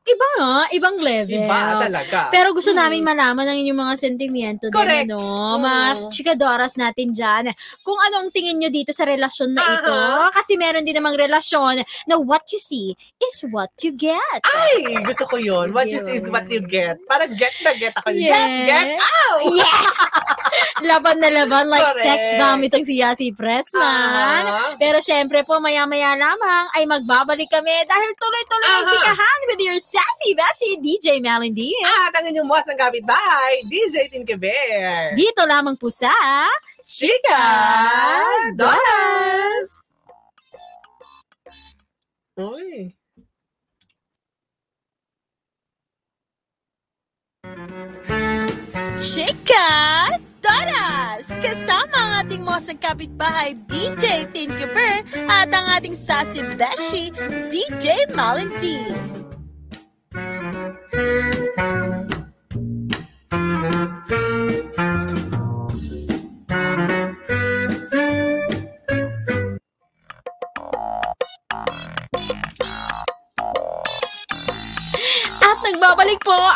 iba 0.06 0.26
nga, 0.38 0.54
ibang 0.70 0.98
level. 0.98 1.46
Iba 1.46 1.60
talaga. 1.80 2.20
Pero 2.30 2.54
gusto 2.54 2.70
Mm. 2.70 2.78
naming 2.78 3.04
malaman 3.04 3.46
ang 3.46 3.58
inyong 3.58 3.80
mga 3.80 3.96
sentimiento 3.96 4.66
Correct. 4.70 5.10
din, 5.10 5.14
ano? 5.14 5.22
Mm. 5.58 5.62
Mga 5.62 5.84
chikadoras 6.10 6.74
natin 6.76 7.10
dyan. 7.10 7.50
Kung 7.82 7.98
anong 8.00 8.30
tingin 8.30 8.58
nyo 8.58 8.70
dito 8.70 8.90
sa 8.90 9.06
relasyon 9.06 9.54
na 9.54 9.64
ito. 9.66 9.90
Aha. 9.90 10.30
Kasi 10.32 10.56
meron 10.56 10.84
din 10.84 10.94
namang 10.94 11.16
relasyon 11.16 11.80
na 12.06 12.16
what 12.18 12.46
you 12.50 12.60
see 12.60 12.94
is 13.20 13.46
what 13.50 13.70
you 13.82 13.94
get. 13.94 14.40
Ay, 14.46 14.98
gusto 15.02 15.26
ko 15.26 15.38
yun. 15.38 15.72
What 15.72 15.88
you 15.88 15.98
see 15.98 16.18
is 16.18 16.30
what 16.30 16.46
you 16.48 16.62
get. 16.62 16.98
Para 17.06 17.26
get 17.26 17.54
na 17.62 17.74
get 17.74 17.94
ako. 17.96 18.10
Get, 18.12 18.30
Yes. 18.30 18.66
get 18.66 18.90
out! 18.98 19.40
Yes! 19.50 19.94
laban 20.90 21.20
na 21.20 21.30
laban 21.30 21.68
like 21.68 21.84
Correct. 21.84 22.04
sex 22.04 22.22
bomb 22.36 22.64
itong 22.64 22.84
si 22.84 22.98
Yasi 22.98 23.32
Pressman. 23.32 24.44
Ah. 24.44 24.76
Pero 24.76 25.00
syempre 25.00 25.44
po, 25.44 25.60
maya-maya 25.60 26.16
lamang 26.16 26.66
ay 26.74 26.84
magbabalik 26.86 27.48
kami 27.48 27.74
dahil 27.86 28.10
tuloy-tuloy 28.16 28.59
ang 28.64 28.84
Aha. 28.86 28.92
chikahan 28.92 29.40
with 29.48 29.62
your 29.64 29.80
sassy 29.80 30.32
beshi 30.36 30.70
DJ 30.80 31.20
Melody. 31.24 31.72
At 31.84 32.14
ang 32.16 32.26
inyong 32.30 32.48
buwas 32.48 32.68
ng 32.68 32.80
kapitbahay, 32.80 33.64
DJ 33.68 34.12
Tinke 34.12 34.36
Bear. 34.36 35.16
Dito 35.16 35.42
lamang 35.48 35.76
po 35.80 35.88
sa 35.92 36.12
Chika 36.84 37.44
Donas! 38.58 39.68
Uy. 42.40 42.96
Chika 49.00 49.68
Doras! 50.60 51.32
Kasama 51.40 51.96
ang 51.96 52.12
ating 52.28 52.44
mosang 52.44 52.76
kapitbahay 52.76 53.56
DJ 53.72 54.28
Tinkeber 54.28 55.08
at 55.32 55.48
ang 55.56 55.80
ating 55.80 55.96
sassy 55.96 56.44
beshi 56.60 57.16
DJ 57.48 58.12
Malentine. 58.12 59.19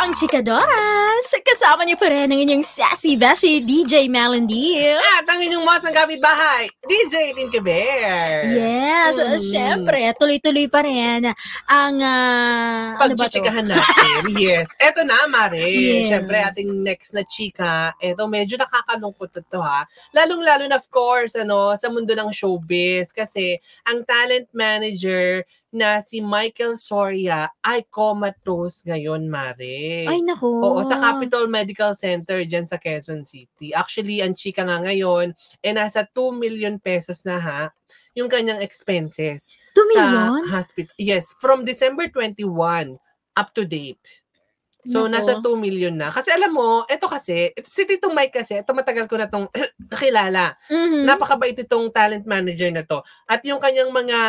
Ang 0.04 0.12
Chikadoras. 0.20 1.32
Kasama 1.48 1.88
niyo 1.88 1.96
pa 1.96 2.12
rin 2.12 2.28
ang 2.28 2.36
inyong 2.36 2.60
sassy 2.60 3.16
beshi 3.16 3.64
DJ 3.64 4.12
Melody. 4.12 4.84
At 5.00 5.24
ang 5.24 5.40
inyong 5.40 5.64
buwas 5.64 5.80
ng 5.88 5.96
kapitbahay, 5.96 6.68
DJ 6.84 7.32
Tinke 7.32 7.64
Bear. 7.64 8.52
Yes, 8.52 9.16
Mm. 9.16 9.40
syempre, 9.40 10.04
tuloy-tuloy 10.20 10.68
pa 10.68 10.84
rin 10.84 11.32
ang 11.72 11.96
ano 12.04 13.16
to? 13.16 13.24
Pagchichikahan 13.24 13.64
natin. 13.64 14.20
yes. 14.44 14.68
Eto 14.76 15.08
na, 15.08 15.24
Mare. 15.32 15.72
Yes. 15.72 16.12
Siyempre, 16.12 16.36
ating 16.36 16.84
next 16.84 17.16
na 17.16 17.24
chika. 17.24 17.96
Eto, 18.04 18.28
medyo 18.28 18.60
nakakalungkot 18.60 19.32
to 19.48 19.60
ha. 19.64 19.88
Lalong-lalo 20.12 20.68
na, 20.68 20.84
of 20.84 20.88
course, 20.92 21.32
ano, 21.40 21.80
sa 21.80 21.88
mundo 21.88 22.12
ng 22.12 22.28
showbiz. 22.36 23.16
Kasi, 23.16 23.56
ang 23.88 24.04
talent 24.04 24.52
manager 24.52 25.48
na 25.74 26.00
si 26.06 26.22
Michael 26.22 26.78
Soria 26.78 27.50
ay 27.66 27.84
comatose 27.90 28.86
ngayon, 28.86 29.26
Mare. 29.26 30.06
Ay, 30.06 30.22
nako. 30.22 30.62
Oo, 30.62 30.80
sa 30.86 31.02
Capitol 31.02 31.50
Medical 31.50 31.98
Center 31.98 32.46
dyan 32.46 32.64
sa 32.64 32.78
Quezon 32.78 33.26
City. 33.26 33.74
Actually, 33.74 34.22
ang 34.22 34.38
chika 34.38 34.62
nga 34.62 34.80
ngayon, 34.86 35.34
eh 35.66 35.74
nasa 35.74 36.06
2 36.06 36.30
million 36.32 36.78
pesos 36.78 37.26
na 37.26 37.42
ha, 37.42 37.62
yung 38.14 38.30
kanyang 38.30 38.62
expenses 38.62 39.58
2 39.74 39.82
million? 39.90 40.46
sa 40.46 40.62
hospital. 40.62 40.94
Yes, 41.02 41.34
from 41.42 41.66
December 41.66 42.06
21 42.08 43.02
up 43.34 43.50
to 43.58 43.66
date. 43.66 44.22
So, 44.84 45.08
Nako. 45.08 45.16
nasa 45.16 45.34
2 45.40 45.56
million 45.56 45.96
na. 45.96 46.12
Kasi 46.12 46.28
alam 46.30 46.52
mo, 46.52 46.84
ito 46.92 47.08
kasi, 47.08 47.56
ito, 47.56 47.66
si 47.72 47.88
Tito 47.88 48.12
Mike 48.12 48.36
kasi, 48.44 48.60
ito 48.60 48.76
matagal 48.76 49.08
ko 49.08 49.16
na 49.16 49.32
itong 49.32 49.48
nakilala. 49.90 50.54
Mhm. 50.70 51.08
Napakabait 51.08 51.56
itong 51.56 51.88
talent 51.90 52.28
manager 52.28 52.68
na 52.70 52.84
to. 52.84 53.00
At 53.26 53.40
yung 53.48 53.64
kanyang 53.64 53.90
mga 53.96 54.20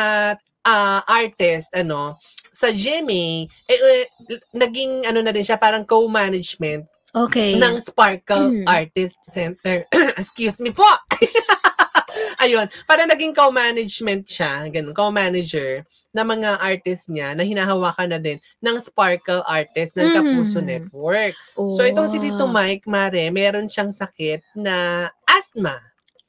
ah, 0.65 1.05
artist, 1.07 1.71
ano, 1.73 2.17
sa 2.55 2.71
GMA, 2.71 3.45
eh, 3.67 3.79
eh, 3.79 4.07
naging 4.55 5.05
ano 5.05 5.21
na 5.21 5.35
din 5.35 5.45
siya, 5.45 5.59
parang 5.59 5.85
co-management 5.85 6.87
Okay. 7.15 7.55
ng 7.55 7.79
Sparkle 7.79 8.51
Mm. 8.51 8.67
Artist 8.67 9.15
Center. 9.31 9.87
Excuse 10.19 10.59
me 10.59 10.71
po! 10.71 10.87
Ayun, 12.43 12.67
parang 12.87 13.07
naging 13.07 13.35
co-management 13.35 14.27
siya, 14.27 14.67
ganun, 14.71 14.95
co-manager 14.95 15.83
ng 16.15 16.27
mga 16.27 16.51
artist 16.63 17.11
niya 17.11 17.35
na 17.35 17.43
hinahawakan 17.43 18.07
na 18.15 18.19
din 18.23 18.39
ng 18.63 18.77
Sparkle 18.79 19.43
Artist 19.47 19.99
ng 19.99 20.15
Kapuso 20.15 20.63
Mhm. 20.63 20.67
Network. 20.67 21.35
So 21.75 21.83
itong 21.83 22.07
si 22.07 22.23
Tito 22.23 22.47
Oh. 22.47 22.55
Mike 22.55 22.87
Mare, 22.87 23.35
meron 23.35 23.67
siyang 23.67 23.91
sakit 23.91 24.39
na 24.55 25.07
asthma. 25.27 25.75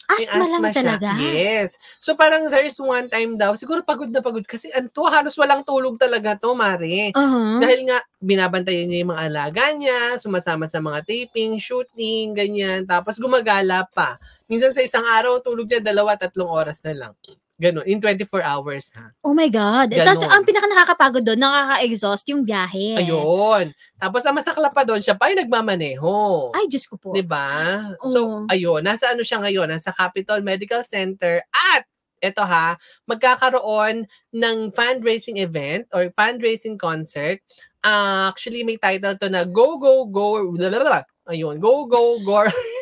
May 0.05 0.25
Asthma 0.29 0.45
lang 0.45 0.63
siya. 0.69 0.77
talaga? 0.81 1.09
Yes. 1.17 1.69
So 1.97 2.13
parang 2.13 2.45
there 2.53 2.65
is 2.65 2.77
one 2.77 3.09
time 3.09 3.41
daw, 3.41 3.57
siguro 3.57 3.81
pagod 3.81 4.13
na 4.13 4.21
pagod 4.21 4.45
kasi 4.45 4.69
anto 4.69 5.01
halos 5.09 5.33
walang 5.35 5.65
tulog 5.65 5.97
talaga 5.97 6.37
to, 6.37 6.53
Mare. 6.53 7.09
Uh-huh. 7.11 7.57
Dahil 7.57 7.89
nga, 7.89 7.99
binabantayan 8.21 8.85
niya 8.85 9.01
yung 9.01 9.11
mga 9.17 9.25
alaga 9.29 9.63
niya, 9.73 9.99
sumasama 10.21 10.69
sa 10.69 10.77
mga 10.81 11.01
taping, 11.05 11.57
shooting, 11.57 12.37
ganyan. 12.37 12.85
Tapos 12.85 13.17
gumagala 13.17 13.85
pa. 13.89 14.21
Minsan 14.45 14.73
sa 14.73 14.85
isang 14.85 15.05
araw, 15.05 15.41
tulog 15.41 15.65
niya 15.65 15.81
dalawa, 15.81 16.13
tatlong 16.17 16.49
oras 16.49 16.85
na 16.85 16.93
lang. 16.93 17.13
Ganon, 17.55 17.87
in 17.87 18.03
24 18.03 18.43
hours 18.43 18.91
ha. 18.99 19.15
Oh 19.23 19.31
my 19.31 19.47
God. 19.47 19.95
Ganon. 19.95 20.03
Tapos 20.03 20.27
ang 20.27 20.43
pinaka 20.43 20.67
nakakapagod 20.67 21.23
doon, 21.23 21.39
nakaka-exhaust 21.39 22.27
yung 22.27 22.43
biyahe. 22.43 22.99
Ayun. 22.99 23.71
Tapos 23.95 24.27
ang 24.27 24.35
masakla 24.35 24.67
pa 24.75 24.83
doon, 24.83 24.99
siya 24.99 25.15
pa 25.15 25.31
yung 25.31 25.39
nagmamaneho. 25.39 26.51
Ay, 26.51 26.67
Diyos 26.67 26.83
ko 26.83 26.99
po. 26.99 27.15
'Di 27.15 27.23
ba? 27.23 27.79
Oo. 28.03 28.11
So, 28.11 28.19
ayun, 28.51 28.83
nasa 28.83 29.15
ano 29.15 29.23
siya 29.23 29.39
ngayon? 29.39 29.71
Nasa 29.71 29.95
Capitol 29.95 30.43
Medical 30.43 30.83
Center 30.83 31.39
at 31.55 31.87
eto 32.19 32.43
ha, 32.43 32.75
magkakaroon 33.07 34.03
ng 34.35 34.57
fundraising 34.75 35.39
event 35.39 35.87
or 35.95 36.11
fundraising 36.11 36.75
concert. 36.75 37.39
Ah, 37.85 38.33
actually, 38.33 38.65
may 38.67 38.75
title 38.75 39.15
to 39.15 39.29
na 39.31 39.47
Go, 39.47 39.77
Go, 39.79 40.03
Go, 40.09 40.43
blablabla. 40.57 41.05
ayun, 41.29 41.61
Go, 41.61 41.87
Go, 41.87 42.19
Go. 42.19 42.43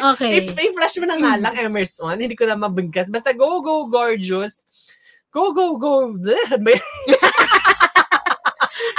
Okay. 0.00 0.48
I-flash 0.48 0.96
mo 0.98 1.06
na 1.06 1.16
nga 1.20 1.36
lang, 1.36 1.54
Emerson. 1.60 2.16
Hindi 2.16 2.34
ko 2.34 2.48
na 2.48 2.56
mabigkas. 2.56 3.12
Basta 3.12 3.36
Go, 3.36 3.60
Go, 3.60 3.86
Gorgeous. 3.86 4.66
Go, 5.30 5.52
Go, 5.52 5.76
Go. 5.76 6.16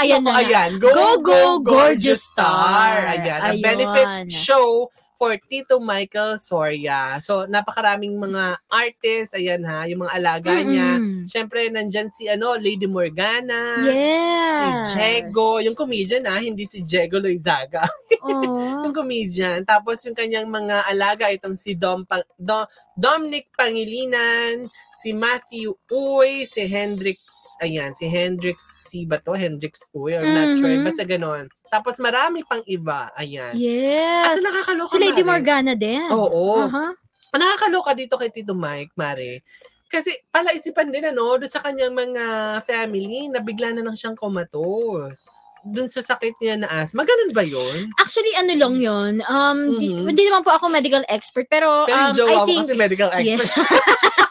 Ayan 0.02 0.24
na. 0.26 0.42
Ayan. 0.42 0.80
Go, 0.82 1.20
Go, 1.22 1.60
Gorgeous 1.62 2.26
Star. 2.26 3.06
Ayan. 3.06 3.40
A 3.42 3.52
Ayun. 3.54 3.62
benefit 3.62 4.08
show 4.32 4.90
for 5.22 5.38
Tito 5.38 5.78
Michael 5.78 6.42
Soria. 6.42 7.22
So, 7.22 7.46
napakaraming 7.46 8.18
mga 8.18 8.58
artists, 8.66 9.38
ayan 9.38 9.62
ha, 9.70 9.86
yung 9.86 10.02
mga 10.02 10.18
alaga 10.18 10.50
niya. 10.66 10.98
Mm-mm. 10.98 11.30
Siyempre, 11.30 11.70
nandyan 11.70 12.10
si 12.10 12.26
ano, 12.26 12.58
Lady 12.58 12.90
Morgana, 12.90 13.86
Yes. 13.86 14.58
si 14.58 14.98
Jego, 14.98 15.62
yung 15.62 15.78
comedian 15.78 16.26
ha, 16.26 16.42
hindi 16.42 16.66
si 16.66 16.82
Jego 16.82 17.22
Loizaga. 17.22 17.86
Oh. 18.22 18.86
yung 18.86 18.94
comedian. 18.94 19.66
Tapos 19.66 19.98
yung 20.06 20.14
kanyang 20.14 20.46
mga 20.46 20.86
alaga, 20.86 21.26
itong 21.34 21.58
si 21.58 21.74
Dom, 21.74 22.06
Pang, 22.06 22.22
Dom, 22.38 22.70
Dominic 22.94 23.50
Pangilinan, 23.58 24.70
si 25.02 25.10
Matthew 25.10 25.74
Uy, 25.90 26.46
si 26.46 26.62
Hendrix, 26.70 27.18
ayan, 27.62 27.94
si 27.94 28.06
Hendrix, 28.06 28.58
si 28.86 29.06
ba 29.06 29.18
to? 29.18 29.32
Hendrix 29.32 29.88
Uy, 29.92 30.12
or 30.12 30.22
not 30.22 30.58
sure. 30.58 30.82
Basta 30.82 31.06
ganon. 31.06 31.46
Tapos 31.68 31.96
marami 31.98 32.42
pang 32.42 32.66
iba, 32.66 33.14
ayan. 33.14 33.54
At 33.54 33.58
Yes. 33.58 34.42
nakakaloka, 34.42 34.90
Si 34.90 34.98
Lady 34.98 35.22
Mare. 35.22 35.40
Morgana 35.40 35.74
din. 35.74 36.04
Oo. 36.10 36.60
Aha. 36.60 36.92
Nakakaloka 37.32 37.94
dito 37.94 38.18
kay 38.18 38.28
Tito 38.28 38.52
Mike, 38.52 38.92
Mare. 38.94 39.46
Kasi 39.88 40.12
palaisipan 40.30 40.88
din 40.88 41.04
ano, 41.06 41.36
doon 41.36 41.48
sa 41.48 41.60
kanyang 41.60 41.92
mga 41.92 42.24
family 42.62 43.28
na 43.28 43.40
bigla 43.40 43.72
na 43.72 43.84
lang 43.84 43.96
siyang 43.96 44.16
comatose. 44.16 45.28
Doon 45.62 45.86
sa 45.86 46.02
sakit 46.02 46.42
niya 46.42 46.56
na 46.58 46.72
asthma. 46.74 47.04
Ganun 47.04 47.32
ba 47.32 47.46
yun? 47.46 47.92
Actually, 47.96 48.34
ano 48.34 48.52
lang 48.52 48.76
yun. 48.76 49.14
Um, 49.22 49.78
di- 49.78 49.94
Mhm. 49.94 50.08
Hindi 50.10 50.24
naman 50.26 50.42
po 50.42 50.50
ako 50.50 50.68
medical 50.68 51.04
expert, 51.06 51.46
pero, 51.46 51.86
Pero 51.86 52.10
um, 52.10 52.18
I 52.26 52.38
think, 52.44 52.66
kasi 52.66 52.74
medical 52.74 53.12
yes. 53.22 53.46
expert. 53.46 53.68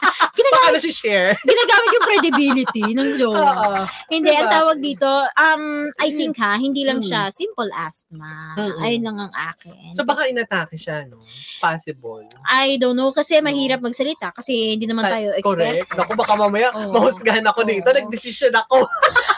na 0.71 0.79
si 0.79 0.89
share. 0.89 1.35
ginagamit 1.37 1.89
yung 1.91 2.05
credibility 2.05 2.85
ng 2.91 3.09
joke. 3.19 3.35
Oo. 3.35 3.83
Hindi, 4.07 4.31
ang 4.31 4.47
Diba? 4.47 4.55
tawag 4.55 4.77
dito, 4.79 5.09
um, 5.35 5.63
I 5.97 6.09
think 6.09 6.37
ha, 6.37 6.55
hindi 6.55 6.81
lang 6.81 6.99
Mm. 6.99 7.05
siya 7.05 7.21
simple 7.27 7.67
asthma. 7.71 8.55
Mm-mm. 8.55 8.79
Ayun 8.79 9.03
lang 9.03 9.17
ang 9.19 9.33
akin. 9.33 9.91
So 9.91 10.01
baka 10.01 10.25
inatake 10.25 10.75
siya, 10.75 11.03
no? 11.05 11.19
Possible. 11.57 12.23
I 12.41 12.77
don't 12.77 12.93
know, 12.93 13.11
kasi 13.11 13.39
mahirap 13.39 13.79
magsalita 13.79 14.31
kasi 14.31 14.73
hindi 14.73 14.85
naman 14.85 15.05
tayo 15.05 15.33
expert. 15.33 15.57
Correct. 15.57 15.89
Naku, 15.91 16.13
baka 16.15 16.33
mamaya 16.35 16.69
Oo. 16.71 16.93
mahusgahan 16.93 17.43
ako 17.43 17.61
dito. 17.63 17.89
Nagdesisyon 17.89 18.53
ako. 18.55 18.85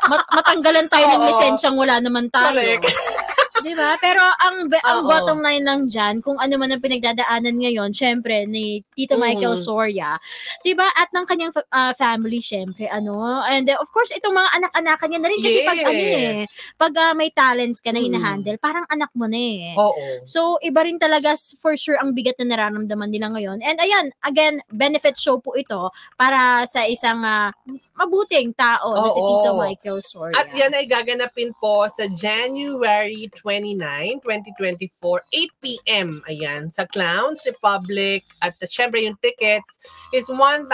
Mat- 0.05 0.29
matanggalan 0.29 0.85
tayo 0.85 1.05
ng 1.07 1.21
Oo. 1.23 1.27
lisensyang 1.29 1.75
wala 1.75 1.97
naman 1.97 2.29
tayo. 2.29 2.53
Correct. 2.53 2.85
Di 3.53 3.73
ba? 3.73 3.93
Pero 3.97 4.17
ang, 4.17 4.65
be- 4.65 4.81
ang 4.81 5.05
Oo. 5.05 5.07
bottom 5.07 5.39
line 5.39 5.61
lang 5.61 5.85
dyan, 5.85 6.19
kung 6.19 6.35
ano 6.35 6.57
man 6.57 6.69
ang 6.69 6.81
pinagdadaanan 6.81 7.53
ngayon, 7.55 7.91
syempre, 7.91 8.45
ni 8.45 8.81
Tito 8.91 9.13
Michael 9.15 9.53
Mm. 9.53 9.61
Soria, 9.61 10.17
di 10.59 10.73
ba? 10.73 10.89
At 10.89 11.11
ng 11.11 11.21
kanyang 11.23 11.53
fa- 11.53 11.69
ah, 11.69 11.93
family, 11.93 12.39
syempre, 12.39 12.87
ano. 12.87 13.13
And 13.43 13.67
uh, 13.67 13.77
of 13.77 13.89
course, 13.89 14.09
itong 14.09 14.33
mga 14.33 14.49
anak-anakan 14.55 15.07
niya 15.07 15.19
na 15.21 15.29
rin. 15.29 15.39
Kasi 15.39 15.57
pag, 15.61 15.77
ano 15.79 15.93
Yes. 15.93 16.09
eh, 16.09 16.45
pag 16.75 16.93
ah, 16.97 17.13
may 17.13 17.29
talents 17.29 17.77
ka 17.77 17.89
na 17.89 17.99
Mm. 17.99 18.07
hinahandle, 18.09 18.57
parang 18.57 18.85
anak 18.87 19.13
mo 19.13 19.29
na 19.29 19.37
eh. 19.37 19.77
Oo. 19.77 20.23
So, 20.23 20.57
iba 20.59 20.81
rin 20.81 20.97
talaga 20.97 21.37
s- 21.37 21.53
for 21.55 21.75
sure 21.75 21.95
ang 21.95 22.11
bigat 22.11 22.39
na 22.39 22.49
nararamdaman 22.49 23.09
nila 23.09 23.29
ngayon. 23.29 23.61
And 23.61 23.77
ayan, 23.77 24.09
again, 24.23 24.65
benefit 24.67 25.13
show 25.15 25.37
po 25.37 25.53
ito 25.53 25.93
para 26.15 26.65
sa 26.65 26.87
isang 26.87 27.21
ah, 27.21 27.53
mabuting 27.93 28.55
tao 28.55 28.97
na 28.97 29.09
si 29.09 29.19
Oo. 29.19 29.27
Tito 29.29 29.49
Michael 29.55 29.99
Soria. 30.01 30.35
At 30.35 30.49
yan 30.49 30.73
ay 30.73 30.85
gaganapin 30.85 31.53
po 31.53 31.85
sa 31.85 32.09
January 32.09 33.29
29, 33.43 34.23
2024, 34.23 34.87
8pm. 35.29 36.09
Ayan, 36.25 36.71
sa 36.71 36.87
Clowns 36.87 37.43
Republic. 37.43 38.23
At 38.39 38.55
uh, 38.57 38.65
syempre 38.65 39.03
yung 39.03 39.19
tickets 39.19 39.75
is 40.09 40.31
1,000 40.31 40.65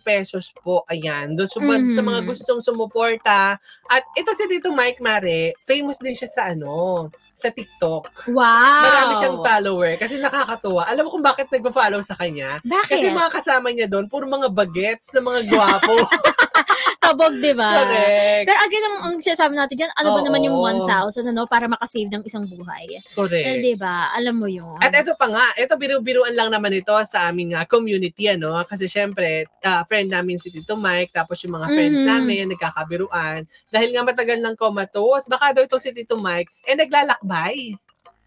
pesos 0.00 0.50
po. 0.56 0.82
Ayan, 0.88 1.36
doon 1.36 1.46
sa, 1.46 1.60
sa 1.92 2.02
mga 2.02 2.20
Mhm. 2.24 2.26
gustong 2.26 2.60
sumuporta. 2.60 3.60
At 3.86 4.02
ito 4.14 4.32
si 4.32 4.48
Tito 4.48 4.72
Mike 4.72 4.98
Mare, 4.98 5.52
famous 5.62 6.00
din 6.00 6.16
siya 6.16 6.26
sa 6.26 6.42
ano, 6.50 7.06
sa 7.34 7.52
TikTok. 7.52 8.32
Wow! 8.32 8.82
Marami 8.82 9.12
siyang 9.20 9.38
follower 9.38 9.90
kasi 9.96 10.16
nakakatuwa. 10.16 10.88
Alam 10.88 11.06
mo 11.06 11.10
kung 11.12 11.24
bakit 11.24 11.46
nagpa-follow 11.48 12.00
sa 12.00 12.16
kanya? 12.16 12.56
Bakit? 12.64 12.90
Kasi 12.90 13.06
mga 13.10 13.30
kasama 13.30 13.68
niya 13.68 13.84
doon, 13.84 14.08
puro 14.08 14.24
mga 14.24 14.48
bagets 14.48 15.12
na 15.12 15.20
mga 15.20 15.40
gwapo. 15.52 15.94
Tabog, 17.02 17.34
di 17.42 17.52
ba? 17.52 17.84
Correct. 17.84 18.46
Pero 18.48 18.58
again, 18.64 18.84
ang, 18.86 18.96
ang 19.04 19.14
sinasabi 19.20 19.52
natin 19.54 19.74
dyan, 19.76 19.92
ano 19.98 20.08
ba 20.14 20.20
naman 20.24 20.40
yung 20.46 20.58
1,000 20.88 21.30
ano, 21.30 21.44
para 21.44 21.66
makasave 21.66 22.08
ng 22.10 22.24
isang 22.24 22.46
buhay? 22.48 23.02
Correct. 23.12 23.44
Eh, 23.44 23.60
di 23.60 23.74
ba? 23.76 24.10
Alam 24.14 24.40
mo 24.40 24.48
yun. 24.48 24.78
At 24.80 24.94
ito 24.94 25.12
pa 25.18 25.28
nga, 25.28 25.44
ito 25.58 25.74
biru-biruan 25.76 26.32
lang 26.32 26.50
naman 26.50 26.72
ito 26.72 26.94
sa 27.04 27.28
aming 27.30 27.54
ah, 27.58 27.66
community, 27.66 28.30
ano? 28.30 28.62
Kasi 28.64 28.86
syempre, 28.88 29.46
ah, 29.62 29.82
friend 29.84 30.14
namin 30.14 30.38
si 30.40 30.48
Tito 30.50 30.78
Mike, 30.78 31.12
tapos 31.12 31.42
yung 31.44 31.54
mga 31.58 31.68
friends 31.72 32.00
Mhm. 32.02 32.08
namin, 32.08 32.44
nagkakabiruan. 32.54 33.44
Dahil 33.68 33.88
nga 33.92 34.02
matagal 34.06 34.38
ng 34.40 34.54
comatose, 34.56 35.26
baka 35.28 35.52
daw 35.52 35.62
ito 35.66 35.76
si 35.78 35.90
Tito 35.92 36.16
Mike, 36.18 36.50
eh 36.70 36.76
naglalakbay. 36.78 37.76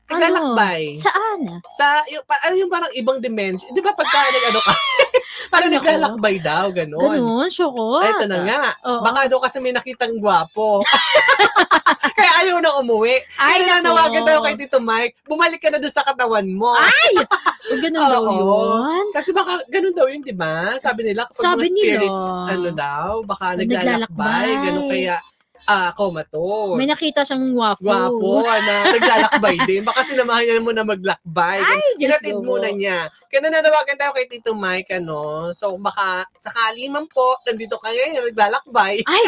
Naglalakbay. 0.08 0.96
Saan? 0.96 1.60
Sa, 1.76 2.00
yung, 2.08 2.24
pa, 2.24 2.40
ano 2.48 2.56
yung 2.56 2.72
parang 2.72 2.92
ibang 2.96 3.20
dimension. 3.20 3.68
Di 3.76 3.84
ba 3.84 3.92
pagka 3.92 4.32
nag-ano 4.32 4.60
ka? 4.64 4.72
parang 5.54 5.70
Ay, 5.70 5.76
naglalakbay 5.76 6.36
daw, 6.40 6.66
gano'n. 6.70 7.02
Ganun, 7.02 7.48
syoko. 7.48 8.00
Ay, 8.00 8.12
ito 8.12 8.26
na 8.26 8.38
nga. 8.42 8.62
Oo. 8.84 9.02
Baka 9.02 9.28
daw 9.28 9.40
kasi 9.40 9.58
may 9.58 9.72
nakitang 9.72 10.18
gwapo. 10.18 10.82
Kaya 12.18 12.32
ayaw 12.44 12.58
na 12.58 12.74
umuwi. 12.78 13.22
Ay, 13.38 13.62
Kaya 13.62 13.78
nanawagan 13.78 14.26
tayo 14.26 14.42
kay 14.42 14.58
Tito 14.58 14.80
Mike, 14.80 15.22
bumalik 15.24 15.62
ka 15.62 15.70
na 15.70 15.78
doon 15.78 15.92
sa 15.92 16.02
katawan 16.02 16.48
mo. 16.48 16.74
O, 16.74 17.78
ganun 17.78 18.02
daw 18.04 18.22
Oo. 18.26 18.34
yun. 18.34 19.06
Kasi 19.12 19.30
baka 19.32 19.62
ganun 19.68 19.94
daw 19.94 20.08
yun, 20.08 20.22
di 20.22 20.34
ba? 20.34 20.74
Sabi 20.78 21.06
nila, 21.06 21.26
kapag 21.26 21.38
Sabi 21.38 21.64
mga 21.64 21.74
nila. 21.74 21.86
spirits, 21.94 22.26
ano 22.48 22.70
daw, 22.74 23.10
baka 23.22 23.46
naglalakbay, 23.54 23.68
Naglalakbay. 24.10 24.50
ganun 24.66 24.86
kaya, 24.88 25.16
ah, 25.68 25.92
comatose. 25.92 26.80
May 26.80 26.88
nakita 26.88 27.22
siyang 27.22 27.52
wapo. 27.52 27.84
Gwapo, 27.84 28.42
na 28.42 28.88
naglalakbay 28.88 29.56
din. 29.68 29.84
Baka 29.84 30.08
sinamahan 30.08 30.48
niya 30.48 30.64
muna 30.64 30.82
maglakbay. 30.82 31.60
Ay, 31.60 31.84
Kinatid 32.00 32.40
muna 32.40 32.72
niya. 32.72 33.12
Kaya 33.28 33.44
nananawagan 33.44 34.00
tayo 34.00 34.16
kay 34.16 34.26
Tito 34.26 34.56
Mike, 34.56 34.96
ano. 34.96 35.52
So, 35.52 35.76
baka 35.78 36.24
sakali 36.36 36.88
man 36.88 37.06
po, 37.08 37.36
nandito 37.44 37.76
ka 37.76 37.92
ngayon, 37.92 38.24
naglalakbay. 38.26 39.04
Ay, 39.04 39.26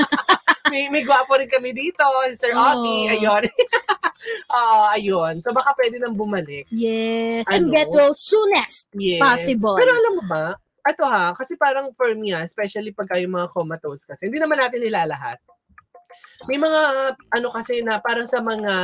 may, 0.72 0.86
may 0.88 1.02
gwapo 1.02 1.34
rin 1.34 1.50
kami 1.50 1.70
dito, 1.70 2.02
si 2.30 2.38
Sir 2.38 2.54
Oo. 2.54 2.62
Oki, 2.82 2.96
ayun. 3.12 3.42
Oo, 4.56 4.80
ayun. 4.90 5.34
So, 5.38 5.50
baka 5.50 5.74
pwede 5.74 5.98
nang 5.98 6.14
bumalik. 6.14 6.66
yes. 6.70 7.46
And 7.50 7.70
Ano? 7.70 7.74
get 7.74 7.90
well 7.90 8.14
soonest 8.14 8.86
Yes. 8.94 9.18
possible. 9.18 9.74
Pero 9.74 9.90
alam 9.90 10.12
mo 10.18 10.24
ba, 10.26 10.46
ito 10.86 11.02
ha, 11.02 11.34
kasi 11.34 11.58
parang 11.58 11.90
for 11.94 12.14
me 12.14 12.30
ha, 12.30 12.42
especially 12.42 12.94
pagka 12.94 13.18
yung 13.18 13.34
mga 13.34 13.50
comatose 13.50 14.06
kasi, 14.06 14.30
hindi 14.30 14.38
naman 14.38 14.58
natin 14.58 14.78
nilalahat. 14.78 15.42
May 16.48 16.58
mga, 16.60 17.16
ano 17.16 17.48
kasi 17.52 17.80
na 17.80 17.98
parang 18.00 18.28
sa 18.28 18.40
mga 18.44 18.74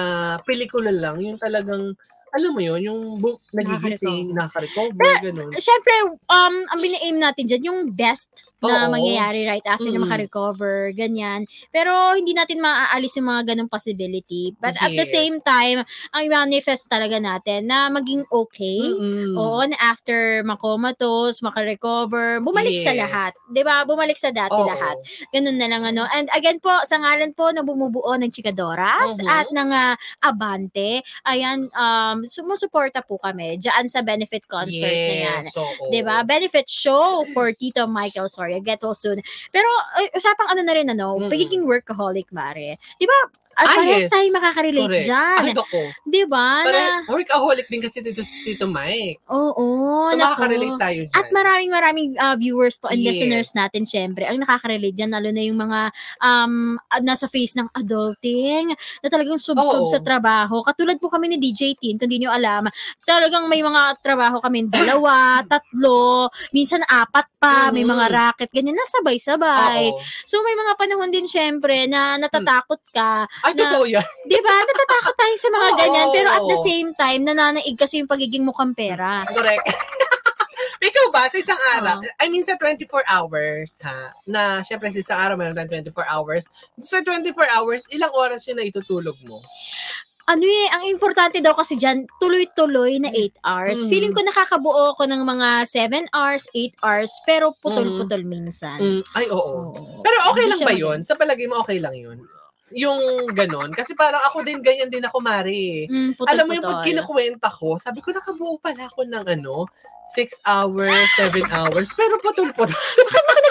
pelikula 0.49 0.91
lang, 0.93 1.21
yung 1.21 1.37
talagang, 1.37 1.93
alam 2.33 2.51
mo 2.51 2.61
yun, 2.61 2.81
yung 2.81 3.01
bu- 3.17 3.41
nagigising, 3.53 4.33
nakaka-recover, 4.33 5.05
ganun. 5.23 5.53
Siyempre, 5.53 5.95
um, 6.27 6.55
ang 6.67 6.81
bina-aim 6.81 7.17
natin 7.17 7.45
dyan, 7.45 7.63
yung 7.69 7.81
best 7.93 8.33
na 8.59 8.87
Oo. 8.87 8.95
mangyayari 8.95 9.45
right 9.45 9.67
after 9.67 9.85
na 9.85 9.99
Mm. 9.99 10.07
makarecover, 10.07 10.91
ganyan. 10.93 11.45
Pero 11.69 11.93
hindi 12.15 12.33
natin 12.33 12.63
maaalis 12.63 13.19
yung 13.19 13.27
mga 13.27 13.53
ganong 13.53 13.67
possibility. 13.67 14.55
But 14.57 14.79
at 14.79 14.89
the 14.89 15.03
Yes. 15.03 15.11
same 15.11 15.43
time, 15.43 15.83
ang 16.11 16.25
manifest 16.25 16.87
talaga 16.87 17.19
natin 17.19 17.67
na 17.67 17.91
maging 17.91 18.23
okay. 18.31 18.81
Mm-mm. 18.81 19.35
Oo, 19.35 19.67
na 19.67 19.77
after 19.77 20.41
makomatos, 20.43 21.43
makarecover, 21.43 22.39
bumalik 22.41 22.79
sa 22.79 22.95
Yes. 22.95 23.01
lahat. 23.03 23.33
'Di 23.51 23.61
ba 23.61 23.83
Bumalik 23.83 24.15
sa 24.17 24.31
dati 24.31 24.55
Oo. 24.55 24.65
lahat. 24.65 24.95
Ganun 25.35 25.59
na 25.59 25.67
lang 25.67 25.83
ano. 25.83 26.07
And 26.09 26.31
again 26.31 26.63
po, 26.63 26.71
sa 26.87 26.97
ngalan 26.97 27.35
po 27.35 27.51
na 27.51 27.61
bumubuo 27.61 28.15
ng 28.15 28.31
Chikadoras 28.31 29.19
Mhm. 29.19 29.27
at 29.27 29.49
ng 29.51 29.71
ah, 29.71 29.95
Abante, 30.23 31.03
ayan, 31.25 31.67
um, 31.75 32.22
sumusuporta 32.27 33.03
po 33.03 33.19
kami 33.19 33.59
dyan 33.59 33.87
sa 33.91 34.03
benefit 34.03 34.47
concert 34.47 34.91
na 34.91 35.17
yan. 35.17 35.43
Yes, 35.47 35.57
oo. 35.57 35.91
'Di 35.91 36.01
ba? 36.07 36.23
Benefit 36.23 36.67
show 36.71 37.27
for 37.35 37.51
Tito 37.55 37.87
Michael 37.87 38.31
Soria. 38.31 38.63
Get 38.63 38.83
well 38.83 38.97
soon. 38.97 39.19
Pero 39.51 39.69
ay, 39.99 40.11
usapang 40.15 40.49
ano 40.51 40.63
na 40.63 40.75
rin 40.75 40.89
ano, 40.91 41.19
Mm-mm. 41.19 41.31
pagiging 41.31 41.65
workaholic 41.67 42.31
mare. 42.31 42.79
'Di 42.99 43.07
ba? 43.07 43.42
At 43.55 43.67
Ah, 43.67 43.77
parehas 43.77 44.03
yes. 44.03 44.11
tayo 44.11 44.27
makaka-relate 44.31 44.89
Correct. 44.89 45.07
dyan. 45.07 45.43
Ay, 45.43 45.53
doko. 45.53 45.81
'Di 46.03 46.23
ba? 46.25 46.49
Na, 46.61 46.67
Para 46.67 46.83
workaholic 47.07 47.67
din 47.67 47.81
kasi 47.81 48.01
dito 48.01 48.21
si 48.21 48.33
Tito 48.43 48.65
Mike. 48.65 49.21
oo, 49.27 49.67
So, 50.09 50.15
nako. 50.15 50.25
makaka-relate 50.27 50.79
tayo 50.79 51.01
dyan. 51.05 51.15
At 51.15 51.27
maraming 51.29 51.71
maraming 51.71 52.09
uh, 52.15 52.35
viewers 52.35 52.77
po 52.77 52.89
and 52.89 52.99
Yes. 52.99 53.17
listeners 53.17 53.49
natin 53.53 53.85
syempre 53.85 54.25
ang 54.25 54.39
nakaka-relate 54.39 54.95
dyan 54.95 55.11
lalo 55.11 55.29
na 55.29 55.43
yung 55.43 55.59
mga 55.59 55.81
um 56.21 56.53
ah, 56.87 57.01
nasa 57.01 57.27
phase 57.27 57.53
ng 57.55 57.69
adulting 57.73 58.73
na 59.01 59.09
talagang 59.09 59.37
sub-sub 59.37 59.85
Oo. 59.85 59.91
sa 59.91 59.99
trabaho. 59.99 60.63
Katulad 60.63 60.97
po 60.97 61.09
kami 61.09 61.29
ni 61.29 61.37
DJ 61.39 61.75
Teen, 61.75 61.97
kung 61.97 62.09
di 62.09 62.19
nyo 62.19 62.31
alam, 62.31 62.67
talagang 63.03 63.47
may 63.47 63.61
mga 63.61 64.01
trabaho 64.01 64.39
kami 64.39 64.67
dalawa, 64.67 65.13
tatlo, 65.51 66.27
minsan 66.51 66.81
apat 66.85 67.29
pa, 67.37 67.69
may 67.69 67.83
Mhm. 67.83 67.91
mga 67.91 68.05
racket, 68.09 68.49
ganyan, 68.51 68.75
nasabay-sabay. 68.75 69.91
Oo. 69.91 69.99
So 70.25 70.41
may 70.41 70.55
mga 70.55 70.73
panahon 70.77 71.11
din 71.11 71.27
syempre 71.27 71.85
na 71.87 72.17
natatakot 72.17 72.81
ka, 72.93 73.27
Ay, 73.43 73.53
na- 73.55 73.63
totoo 73.67 73.85
yan. 73.87 74.07
'di 74.29 74.39
ba? 74.41 74.55
Natatakot 74.55 75.15
tayo 75.19 75.35
sa 75.39 75.49
mga 75.51 75.69
Oo. 75.69 75.79
ganyan, 75.79 76.09
pero 76.15 76.29
at 76.31 76.45
the 76.47 76.59
same 76.63 76.91
time 76.95 77.21
nananaig 77.27 77.77
kasi 77.79 78.03
yung 78.03 78.11
pagiging 78.11 78.47
mukhang 78.47 78.75
pera. 78.75 79.27
Correct. 79.27 79.67
Ikaw 80.83 81.15
ba, 81.15 81.31
sa 81.31 81.39
isang 81.39 81.61
araw. 81.79 82.03
I 82.19 82.27
mean 82.27 82.43
sa 82.43 82.59
24 82.59 83.07
hours, 83.07 83.79
ha, 83.87 84.11
na 84.27 84.67
syempre 84.67 84.91
sa 84.91 84.99
isang 84.99 85.19
araw 85.19 85.39
meron 85.39 85.55
tayong 85.55 85.87
24 85.87 86.11
hours, 86.11 86.45
sa 86.83 86.99
24 86.99 87.39
hours, 87.55 87.87
ilang 87.95 88.11
oras 88.19 88.43
yun 88.51 88.59
na 88.59 88.67
itutulog 88.67 89.15
mo? 89.23 89.39
ano 90.23 90.47
eh, 90.47 90.69
ang 90.71 90.85
importante 90.87 91.43
daw 91.43 91.51
kasi 91.53 91.75
dyan, 91.75 92.07
tuloy-tuloy 92.23 93.03
na 93.03 93.11
8 93.11 93.37
hours. 93.43 93.79
Mhm. 93.85 93.89
Feeling 93.91 94.13
ko 94.15 94.21
nakakabuo 94.23 94.95
ako 94.95 95.03
ng 95.11 95.23
mga 95.27 95.49
7 95.67 96.07
hours, 96.15 96.47
8 96.55 96.79
hours, 96.79 97.11
pero 97.27 97.53
putol-putol 97.59 98.23
minsan. 98.23 98.79
Mm, 98.79 99.03
ay, 99.19 99.27
oo. 99.29 99.75
Oo. 99.75 100.01
Pero 100.01 100.17
okay 100.31 100.47
Hindi 100.47 100.51
lang 100.55 100.61
siya 100.63 100.71
ba 100.71 100.77
yun? 100.79 100.99
Sa 101.03 101.15
palagay 101.19 101.47
mo, 101.51 101.59
okay 101.67 101.83
lang 101.83 101.97
yun? 101.99 102.23
Yung 102.77 103.31
ganon. 103.33 103.71
Kasi 103.73 103.93
parang 103.97 104.23
ako 104.29 104.45
din, 104.45 104.61
ganyan 104.61 104.89
din 104.89 105.05
ako, 105.05 105.19
Mari. 105.21 105.87
Mm. 105.89 106.13
Alam 106.25 106.45
mo 106.49 106.53
yung 106.57 106.67
pag 106.67 106.85
kinukwenta 106.85 107.49
ko, 107.53 107.77
sabi 107.77 108.01
ko, 108.01 108.11
nakabuo 108.13 108.57
pala 108.61 108.89
ako 108.89 109.05
ng 109.07 109.25
ano, 109.27 109.67
6 110.13 110.45
hours, 110.45 111.09
7 111.17 111.41
hours, 111.49 111.89
pero 111.95 112.19
putol-putol. 112.21 112.75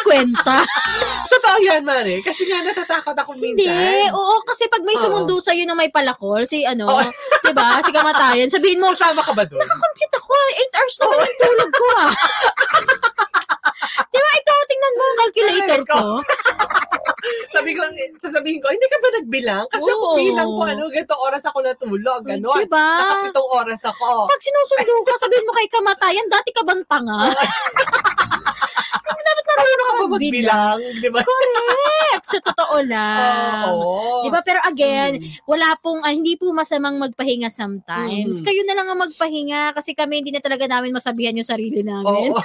kwenta. 0.03 0.65
Totoo 1.33 1.57
yan, 1.63 1.85
Mari. 1.85 2.19
Kasi 2.25 2.43
nga 2.49 2.59
natatakot 2.65 3.15
ako 3.15 3.37
Hindi. 3.37 3.63
minsan. 3.65 4.11
Oo, 4.11 4.41
kasi 4.43 4.67
pag 4.67 4.83
may 4.83 4.97
sumundo 4.97 5.37
sa'yo 5.39 5.63
na 5.63 5.77
may 5.77 5.93
palakol, 5.93 6.43
si 6.43 6.65
ano, 6.67 6.89
Oo. 6.89 7.09
'di 7.45 7.53
ba? 7.55 7.79
Si 7.81 7.93
kamatayan, 7.93 8.49
sabihin 8.49 8.81
mo, 8.81 8.91
Kasama 8.93 9.23
ka 9.23 9.33
ba 9.33 9.45
doon? 9.47 9.61
compute 9.61 10.15
ako, 10.17 10.33
8 10.33 10.77
hours 10.77 10.95
na 10.99 11.05
yung 11.07 11.39
tulog 11.39 11.71
ko 11.71 11.85
ah. 11.97 12.13
'Di 14.11 14.19
ba? 14.19 14.29
Ito, 14.35 14.50
tingnan 14.81 14.97
mo 14.97 15.03
ang 15.05 15.17
calculator 15.21 15.81
ko. 15.85 16.01
Sabi 17.53 17.77
ko, 17.77 17.85
sasabihin 18.17 18.57
ko, 18.57 18.73
hindi 18.73 18.87
ka 18.89 18.97
ba 18.97 19.09
nagbilang? 19.21 19.65
Kasi 19.69 19.89
ako 19.93 20.05
Oo. 20.09 20.17
bilang 20.17 20.49
ko, 20.49 20.63
ano, 20.65 20.83
ganito 20.89 21.13
oras 21.21 21.43
ako 21.45 21.61
natulog, 21.61 22.21
gano'n. 22.25 22.65
'Di 22.65 22.69
ba? 22.71 22.87
Nakapitong 22.97 23.49
oras 23.61 23.81
ako. 23.85 24.25
Pag 24.25 24.41
sinusundo 24.41 25.05
ka, 25.05 25.13
sabihin 25.21 25.45
mo 25.45 25.53
kay 25.53 25.69
kamatayan, 25.69 26.25
dati 26.25 26.49
ka 26.49 26.65
bang 26.65 26.81
tanga? 26.89 27.29
Marunong 29.51 29.85
ka 29.85 29.93
ba 29.93 30.05
magbilang? 30.07 30.77
magbilang? 30.79 30.79
Di 30.97 31.09
ba? 31.11 31.19
Correct! 31.21 32.23
Sa 32.25 32.39
totoo 32.41 32.77
lang. 32.81 33.67
Oo. 33.69 34.25
Di 34.25 34.29
ba? 34.33 34.39
Pero 34.41 34.59
again, 34.65 35.21
Mm. 35.21 35.45
wala 35.45 35.69
pong, 35.77 36.01
ah, 36.01 36.13
hindi 36.13 36.39
po 36.39 36.49
masamang 36.49 36.97
magpahinga 36.97 37.51
sometimes. 37.53 38.41
Mhm. 38.41 38.45
Kayo 38.47 38.61
na 38.65 38.73
lang 38.73 38.87
ang 38.89 38.99
magpahinga 39.05 39.75
kasi 39.77 39.93
kami 39.93 40.25
hindi 40.25 40.31
na 40.33 40.41
talaga 40.41 40.65
namin 40.65 40.95
masabihan 40.95 41.37
yung 41.37 41.45
sarili 41.45 41.85
namin. 41.85 42.33
Oo. 42.33 42.41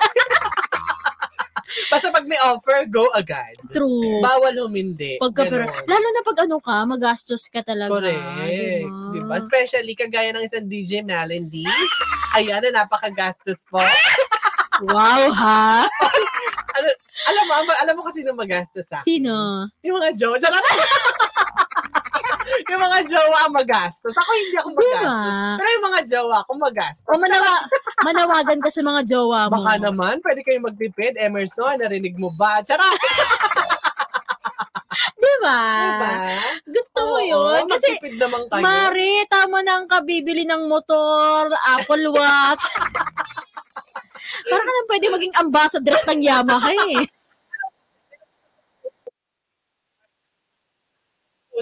Basta 1.92 2.08
pag 2.08 2.24
may 2.24 2.38
offer, 2.42 2.88
go 2.88 3.06
agad. 3.12 3.52
True. 3.72 4.20
Bawal 4.24 4.56
humindi. 4.60 5.20
Pagka, 5.20 5.46
pero, 5.46 5.64
lalo 5.68 6.06
na 6.12 6.22
pag 6.24 6.38
ano 6.44 6.56
ka, 6.60 6.76
magastos 6.88 7.48
ka 7.52 7.60
talaga. 7.60 7.92
Correct. 7.92 8.20
diba? 8.20 9.12
Diba? 9.12 9.34
Especially 9.38 9.94
kagaya 9.94 10.32
ng 10.32 10.44
isang 10.44 10.66
DJ 10.66 11.04
Melody. 11.04 11.66
Ayan 12.36 12.64
na 12.68 12.84
napakagastos 12.84 13.64
po. 13.68 13.80
Wow, 14.92 15.32
ha? 15.32 15.88
alam 17.32 17.44
mo, 17.48 17.72
alam 17.72 17.94
mo 17.96 18.02
kasi 18.04 18.20
nung 18.20 18.36
magastos 18.36 18.84
sa 18.84 19.00
akin. 19.00 19.06
Sino? 19.08 19.64
Yung 19.80 19.96
mga 19.96 20.12
jowa. 20.20 20.36
Charot! 20.36 20.60
yung 22.46 22.82
mga 22.82 22.98
jowa 23.10 23.40
magastos. 23.50 24.14
Ako 24.14 24.30
hindi 24.30 24.56
ako 24.58 24.68
magastos. 24.74 25.02
Diba? 25.02 25.56
Pero 25.58 25.68
yung 25.68 25.86
mga 25.90 26.00
jowa 26.06 26.36
ako 26.44 26.52
magastos. 26.58 27.10
O 27.10 27.18
manawa, 27.18 27.52
manawagan 28.06 28.60
ka 28.62 28.70
sa 28.70 28.82
mga 28.82 29.00
jowa 29.06 29.40
mo. 29.50 29.54
Baka 29.58 29.72
naman, 29.82 30.14
pwede 30.22 30.40
kayo 30.46 30.58
magtipid. 30.62 31.14
Emerson, 31.18 31.78
narinig 31.80 32.14
mo 32.18 32.30
ba? 32.34 32.62
Charot! 32.62 32.84
Diba? 35.16 35.60
Diba? 35.60 36.12
Gusto 36.64 36.98
mo 37.04 37.18
Oo, 37.20 37.28
yun? 37.28 37.62
Kasi, 37.68 38.00
naman 38.16 38.48
kayo. 38.48 38.62
Mari, 38.64 39.26
tama 39.28 39.60
na 39.60 39.82
ang 39.82 39.86
kabibili 39.90 40.48
ng 40.48 40.66
motor, 40.70 41.52
Apple 41.76 42.08
Watch. 42.14 42.64
Para 44.46 44.62
ka 44.62 44.70
nang 44.70 44.88
pwede 44.90 45.06
maging 45.10 45.34
ambassadress 45.38 46.04
ng 46.06 46.20
Yamaha 46.22 46.70
eh. 46.70 47.08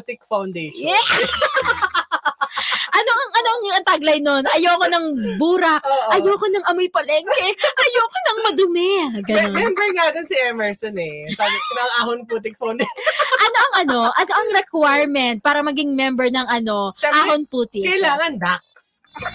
Putik 0.04 0.20
Foundation. 0.28 0.92
Yeah. 0.92 1.00
ano 3.00 3.10
ang 3.16 3.30
ano 3.40 3.48
ang 3.72 3.86
tagline 3.88 4.20
nun? 4.20 4.44
Ayoko 4.52 4.84
ng 4.84 5.06
burak. 5.40 5.80
Oo. 5.80 6.08
Ayoko 6.12 6.44
ng 6.44 6.60
amoy 6.68 6.92
palengke. 6.92 7.48
Ayoko 7.56 8.18
ng 8.20 8.38
madumi. 8.44 8.92
Ganun. 9.24 9.56
Member 9.56 9.88
nga 9.96 10.12
dun 10.12 10.28
si 10.28 10.36
Emerson 10.44 10.92
eh. 11.00 11.24
Sabi 11.32 11.56
ko 11.56 11.70
ng 11.72 11.90
Ahon 12.04 12.20
Putik 12.28 12.60
Foundation. 12.60 12.92
Ano 13.44 13.56
ang 13.60 13.74
ano? 13.84 14.00
Ano 14.12 14.32
ang 14.32 14.48
requirement 14.56 15.36
para 15.44 15.60
maging 15.60 15.92
member 15.92 16.32
ng 16.32 16.48
ano? 16.48 16.96
Siyempre, 16.96 17.28
Ahon 17.28 17.44
puti. 17.44 17.84
Kailangan 17.84 18.40
Dax. 18.40 18.60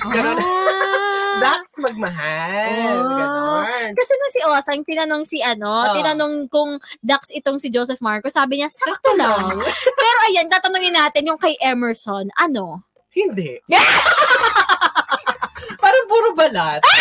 Ganun. 0.10 0.38
Ah. 0.38 1.09
Dax 1.40 1.64
magmahal. 1.80 2.96
Oh. 3.00 3.16
Ganon. 3.16 3.92
Kasi 3.96 4.12
nung 4.16 4.34
si 4.34 4.42
Osang, 4.46 4.82
tinanong 4.84 5.24
si 5.26 5.40
ano, 5.40 5.90
Oo. 5.90 5.96
tinanong 5.96 6.52
kung 6.52 6.78
Dax 7.00 7.32
itong 7.34 7.58
si 7.58 7.72
Joseph 7.72 8.04
Marcos, 8.04 8.36
sabi 8.36 8.60
niya, 8.60 8.70
sakto 8.70 9.16
lang. 9.16 9.56
Pero 10.02 10.18
ayan, 10.30 10.52
tatanungin 10.52 10.96
natin 10.96 11.28
yung 11.28 11.40
kay 11.40 11.56
Emerson, 11.60 12.30
ano? 12.38 12.84
Hindi. 13.16 13.58
Parang 15.82 16.06
puro 16.08 16.36
balat. 16.36 16.84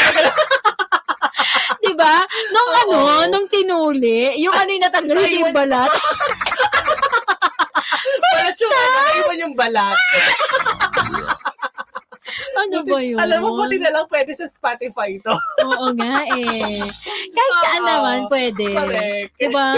Di 1.84 1.92
ba? 1.94 2.22
Nung 2.52 2.70
Oo. 2.70 2.80
ano, 2.82 2.98
nung 3.30 3.46
tinuli, 3.48 4.34
yung 4.40 4.54
ano 4.54 4.70
yung 4.70 4.84
natanggal, 4.84 5.18
yung 5.30 5.54
balat. 5.54 5.90
balat 8.34 8.56
yung 8.58 8.74
ano, 8.74 8.98
iwan 9.22 9.42
yung 9.46 9.54
balat. 9.56 9.96
Ano 12.68 12.84
ba 12.84 13.00
yun? 13.00 13.16
Alam 13.16 13.38
mo, 13.40 13.48
buti 13.56 13.80
na 13.80 13.88
lang 13.88 14.06
pwede 14.12 14.36
sa 14.36 14.44
Spotify 14.44 15.16
to. 15.24 15.32
Oo 15.64 15.88
nga 15.96 16.20
eh. 16.36 16.84
Kahit 17.32 17.54
saan 17.64 17.82
Oo. 17.82 17.88
naman 17.88 18.18
pwede. 18.28 18.66
Correct. 18.68 19.32
Di 19.40 19.48
ba? 19.48 19.68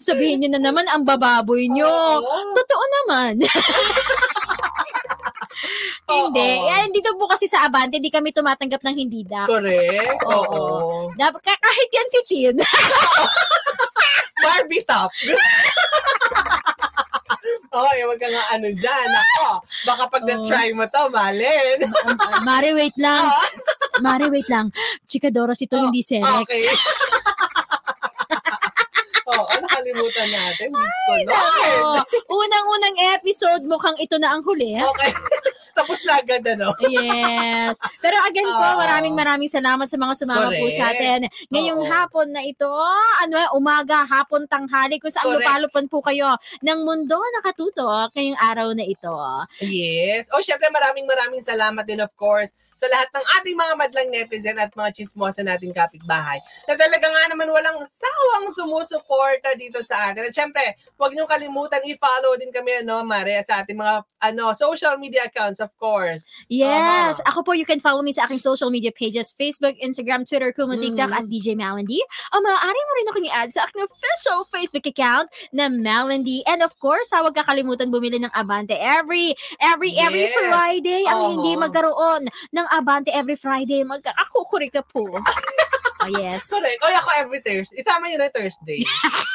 Sabihin 0.00 0.40
nyo 0.40 0.56
na 0.56 0.60
naman, 0.64 0.88
ang 0.88 1.04
bababoy 1.04 1.68
nyo. 1.68 1.84
Oo. 1.84 2.36
Totoo 2.56 2.84
naman. 3.02 3.34
hindi. 6.04 6.50
Eh, 6.64 6.88
dito 6.90 7.12
po 7.20 7.28
kasi 7.28 7.44
sa 7.44 7.68
Abante, 7.68 8.00
di 8.00 8.08
kami 8.08 8.32
tumatanggap 8.32 8.80
ng 8.80 8.96
hindi 8.96 9.20
dax. 9.28 9.48
Correct. 9.48 10.24
Oo. 10.24 11.12
Dapat, 11.14 11.40
ka- 11.44 11.62
kahit 11.62 11.88
yan 11.92 12.08
si 12.08 12.20
Tin. 12.24 12.56
Barbie 14.44 14.84
top. 14.84 15.10
Oh, 17.74 17.84
wag 17.84 18.20
ka 18.20 18.28
nga 18.30 18.44
ano 18.54 18.68
dyan. 18.70 19.08
Ako, 19.10 19.60
baka 19.84 20.04
pag 20.08 20.22
Oo. 20.24 20.28
na-try 20.30 20.70
mo 20.72 20.86
to, 20.88 21.02
malin. 21.10 21.78
Mari, 22.42 22.70
wait 22.72 22.96
lang. 22.96 23.28
Oo. 23.28 23.44
Mari, 24.00 24.26
wait 24.30 24.48
lang. 24.48 24.70
Chikadoras 25.04 25.60
ito, 25.60 25.76
Oh, 25.76 25.90
hindi 25.90 26.00
Serex. 26.00 26.24
Okay. 26.46 26.64
Oo, 29.34 29.52
nakalimutan 29.56 30.28
natin. 30.28 30.68
Diyos 30.68 30.96
ko, 31.08 31.12
Lord. 31.26 32.04
Unang-unang 32.28 32.96
episode, 33.16 33.62
mukhang 33.64 33.96
ito 33.96 34.20
na 34.20 34.36
ang 34.36 34.44
huli. 34.44 34.76
Okay. 34.76 35.10
Tapos 35.74 35.98
na 36.06 36.22
agad, 36.22 36.42
ano? 36.54 36.70
Yes. 36.86 37.76
Pero 37.98 38.16
again 38.24 38.46
po, 38.46 38.62
Oo. 38.62 38.78
maraming 38.78 39.14
maraming 39.14 39.50
salamat 39.50 39.90
sa 39.90 39.98
mga 39.98 40.14
sumama 40.14 40.48
po 40.48 40.64
Correct. 40.64 40.78
sa 40.78 40.94
atin. 40.94 41.20
Ngayong 41.50 41.82
Oo. 41.82 41.90
hapon 41.90 42.30
na 42.30 42.42
ito, 42.46 42.70
ano 43.20 43.34
umaga, 43.58 44.06
hapon, 44.06 44.46
tanghali, 44.46 45.02
kung 45.02 45.10
saan 45.10 45.26
Correct. 45.26 45.42
lupalupan 45.42 45.86
po 45.90 45.98
kayo 46.06 46.30
ng 46.62 46.78
mundo 46.86 47.18
nakatutok 47.40 48.14
ngayong 48.14 48.38
araw 48.38 48.70
na 48.70 48.86
ito. 48.86 49.18
Yes. 49.60 50.30
O, 50.30 50.38
syempre, 50.38 50.70
maraming 50.70 51.04
maraming 51.04 51.42
salamat 51.42 51.82
din, 51.82 51.98
of 51.98 52.14
course, 52.14 52.54
sa 52.74 52.86
lahat 52.86 53.10
ng 53.10 53.24
ating 53.40 53.56
mga 53.58 53.74
madlang 53.74 54.08
netizen 54.14 54.58
at 54.58 54.70
mga 54.74 54.94
chismosa 54.94 55.42
nating 55.42 55.74
kapitbahay 55.74 56.38
na 56.70 56.74
talaga 56.78 57.06
nga 57.10 57.24
naman 57.32 57.48
walang 57.50 57.82
sawang 57.90 58.46
sumusuporta 58.54 59.56
dito 59.58 59.82
sa 59.82 60.10
atin. 60.10 60.28
At 60.28 60.34
syempre, 60.34 60.62
huwag 60.94 61.14
niyong 61.14 61.30
kalimutan 61.30 61.82
i-follow 61.82 62.38
din 62.38 62.54
kami, 62.54 62.84
ano, 62.86 63.02
Mare, 63.02 63.42
sa 63.42 63.62
ating 63.64 63.78
mga 63.78 64.04
ano 64.24 64.56
social 64.56 64.96
media 64.96 65.28
accounts, 65.28 65.60
of 65.64 65.72
course. 65.80 66.28
Yes. 66.52 67.18
Aha. 67.24 67.32
Ako 67.32 67.40
po, 67.42 67.52
you 67.56 67.64
can 67.64 67.80
follow 67.80 68.04
me 68.04 68.12
sa 68.12 68.28
aking 68.28 68.38
social 68.38 68.68
media 68.68 68.92
pages, 68.92 69.32
Facebook, 69.32 69.74
Instagram, 69.80 70.28
Twitter, 70.28 70.52
Kumu, 70.52 70.76
TikTok, 70.76 71.08
Mhm. 71.10 71.18
at 71.18 71.24
DJ 71.26 71.56
Malendy. 71.56 71.98
O 72.30 72.38
maaari 72.38 72.80
mo 72.84 72.92
rin 72.94 73.08
akong 73.08 73.26
i-add 73.32 73.50
sa 73.50 73.64
aking 73.64 73.82
official 73.82 74.44
Facebook 74.46 74.84
account 74.84 75.26
na 75.50 75.66
Malendy. 75.66 76.44
And 76.44 76.60
of 76.60 76.76
course, 76.76 77.08
ha, 77.10 77.24
huwag 77.24 77.34
kakalimutan 77.34 77.88
bumili 77.88 78.20
ng 78.20 78.30
Abante 78.30 78.76
every, 78.76 79.32
every, 79.58 79.96
every 79.96 80.28
Yes. 80.28 80.36
Friday. 80.36 81.02
Ang 81.08 81.18
Oo. 81.18 81.28
hindi 81.34 81.52
magkaroon 81.56 82.22
ng 82.52 82.66
Abante 82.68 83.08
every 83.10 83.34
Friday, 83.34 83.80
magkakakukuri 83.82 84.68
ka 84.68 84.84
po. 84.84 85.08
oh, 86.08 86.20
yes. 86.20 86.52
Correct. 86.52 86.78
O, 86.80 86.86
ako 86.90 87.10
every 87.16 87.40
Thursday. 87.40 87.80
Isama 87.80 88.08
niyo 88.08 88.18
na 88.20 88.28
yung 88.28 88.36
Thursday. 88.36 88.80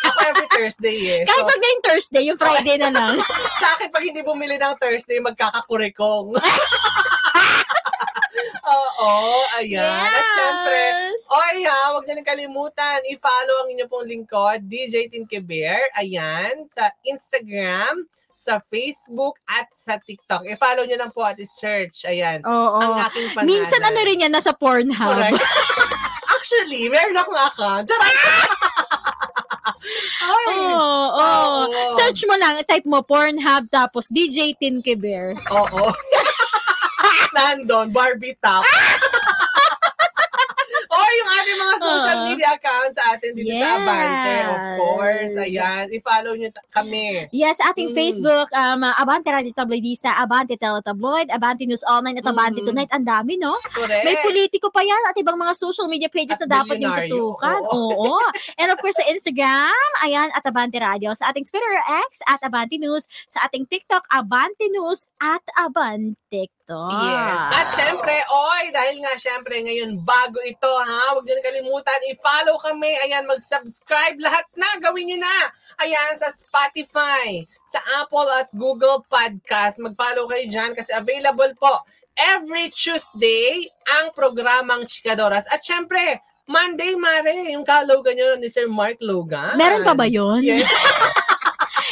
ako 0.05 0.19
every 0.29 0.47
Thursday, 0.53 0.97
eh. 1.19 1.21
Kahit 1.29 1.41
So, 1.41 1.49
pag 1.49 1.59
na 1.59 1.67
yung 1.67 1.83
Thursday, 1.85 2.23
yung 2.27 2.39
Friday 2.39 2.77
na 2.77 2.89
lang. 2.93 3.15
sa 3.61 3.67
akin, 3.77 3.89
pag 3.89 4.03
hindi 4.05 4.21
bumili 4.21 4.55
ng 4.57 4.75
Thursday, 4.77 5.17
magkakakurikong. 5.21 6.37
Oo, 8.69 9.43
ayan. 9.57 10.05
At 10.05 10.25
syempre, 10.37 10.81
Oy 11.29 11.65
ha, 11.65 11.91
huwag 11.93 12.05
niyo 12.05 12.13
rin 12.21 12.27
kalimutan, 12.27 12.99
i-follow 13.09 13.57
ang 13.65 13.69
inyo 13.73 13.85
pong 13.89 14.07
lingkod, 14.07 14.59
DJ 14.69 15.09
Tinke 15.09 15.41
Bear, 15.43 15.89
ayan, 15.97 16.69
sa 16.69 16.93
Instagram, 17.03 18.05
sa 18.39 18.63
Facebook, 18.71 19.41
at 19.49 19.67
sa 19.75 19.99
TikTok. 19.99 20.47
I-follow 20.47 20.87
niyo 20.87 21.01
lang 21.01 21.11
po 21.11 21.25
at 21.25 21.35
i-search, 21.41 22.07
ayan, 22.07 22.45
Oo. 22.45 22.79
ang 22.79 23.03
aking 23.09 23.27
pangalan. 23.35 23.49
Minsan 23.49 23.81
ano 23.83 23.99
rin 24.05 24.23
yan, 24.23 24.31
nasa 24.31 24.55
Pornhub. 24.55 24.95
Correct. 24.95 25.43
Actually, 26.39 26.87
meron 26.87 27.19
akong 27.19 27.35
account. 27.35 27.83
Charot! 27.91 28.15
Ay! 30.23 30.55
Oo, 30.55 31.03
oo. 31.19 31.67
Oo. 31.67 31.91
Search 31.99 32.23
mo 32.23 32.39
lang, 32.39 32.63
type 32.63 32.87
mo 32.87 33.03
Pornhub 33.03 33.67
tapos 33.67 34.07
DJ 34.07 34.55
Tinke 34.55 34.95
Bear. 34.95 35.35
Oo. 35.51 35.91
Nandun, 37.35 37.91
Barbie 37.91 38.39
top. 38.39 38.63
oh, 40.95 41.09
yung 41.11 41.29
ating 41.43 41.59
mga 41.59 41.75
social 41.89 42.17
Oo. 42.21 42.27
media 42.27 42.49
accounts 42.53 42.95
sa 42.95 43.03
atin 43.13 43.31
dito 43.33 43.53
sa 43.53 43.67
Abante, 43.75 44.33
of 44.45 44.59
Yes. 44.59 44.77
course. 44.77 45.33
Ayan, 45.39 45.83
i-follow 45.89 46.33
nyo 46.35 46.49
kami. 46.69 47.07
Yes, 47.31 47.57
ating 47.59 47.91
Mm. 47.91 47.95
Facebook, 47.95 48.47
um, 48.51 48.81
Abante 48.85 49.29
Radio 49.29 49.51
Tabloidista, 49.51 50.13
Abante 50.13 50.53
Teletabloid, 50.53 51.29
Abante 51.29 51.65
News 51.65 51.81
Online, 51.83 52.21
at 52.21 52.27
Abante 52.27 52.61
Mm. 52.61 52.67
Tonight. 52.67 52.91
Ang 52.91 53.05
dami, 53.05 53.33
no? 53.35 53.57
Correct. 53.71 54.05
May 54.05 54.15
politiko 54.19 54.69
pa 54.69 54.81
yan 54.81 55.01
at 55.05 55.15
ibang 55.15 55.35
mga 55.35 55.53
social 55.53 55.87
media 55.87 56.07
pages 56.07 56.37
At 56.39 56.45
na 56.45 56.61
dapat 56.61 56.77
yung 56.77 56.93
tutukan. 56.93 57.61
Oo. 57.65 58.13
Oo. 58.13 58.17
And 58.55 58.69
of 58.69 58.77
course, 58.79 58.97
sa 58.97 59.05
Instagram, 59.07 59.73
ayan, 60.01 60.29
at 60.31 60.43
Abante 60.43 60.77
Radio. 60.77 61.13
Sa 61.13 61.27
ating 61.27 61.45
Twitter 61.45 61.73
X, 62.09 62.21
at 62.25 62.41
Abante 62.41 62.77
News. 62.77 63.07
Sa 63.25 63.41
ating 63.41 63.65
TikTok, 63.65 64.05
Abante 64.09 64.67
News, 64.69 65.07
at 65.17 65.41
Abante. 65.55 66.51
Yes. 66.77 67.39
At 67.55 67.67
syempre, 67.73 68.13
oy, 68.29 68.63
dahil 68.69 69.01
nga 69.01 69.13
syempre 69.17 69.57
ngayon 69.65 70.05
bago 70.05 70.37
ito 70.45 70.69
ha, 70.69 71.17
huwag 71.17 71.25
niyo 71.25 71.41
kalimutan, 71.41 71.99
i-follow 72.13 72.61
kami, 72.61 72.93
ayan, 73.09 73.25
mag-subscribe, 73.25 74.21
lahat 74.21 74.45
na, 74.53 74.77
gawin 74.77 75.09
niyo 75.09 75.17
na. 75.17 75.37
Ayan, 75.81 76.13
sa 76.21 76.29
Spotify, 76.29 77.41
sa 77.65 77.81
Apple 78.05 78.29
at 78.37 78.49
Google 78.53 79.01
Podcast, 79.09 79.81
mag-follow 79.81 80.29
kayo 80.29 80.45
dyan 80.45 80.77
kasi 80.77 80.93
available 80.93 81.49
po 81.57 81.81
every 82.19 82.67
Tuesday 82.69 83.65
ang 83.99 84.11
programang 84.11 84.83
Chikadoras. 84.85 85.47
At 85.47 85.63
syempre, 85.63 86.19
Monday, 86.49 86.97
Mare, 86.97 87.53
yung 87.53 87.63
ka-logan 87.63 88.17
nyo 88.17 88.29
ni 88.41 88.49
Sir 88.51 88.67
Mark 88.67 88.97
Logan. 88.99 89.55
Meron 89.55 89.85
pa 89.85 89.93
ba 89.95 90.09
yun? 90.09 90.41
Yes. 90.43 90.65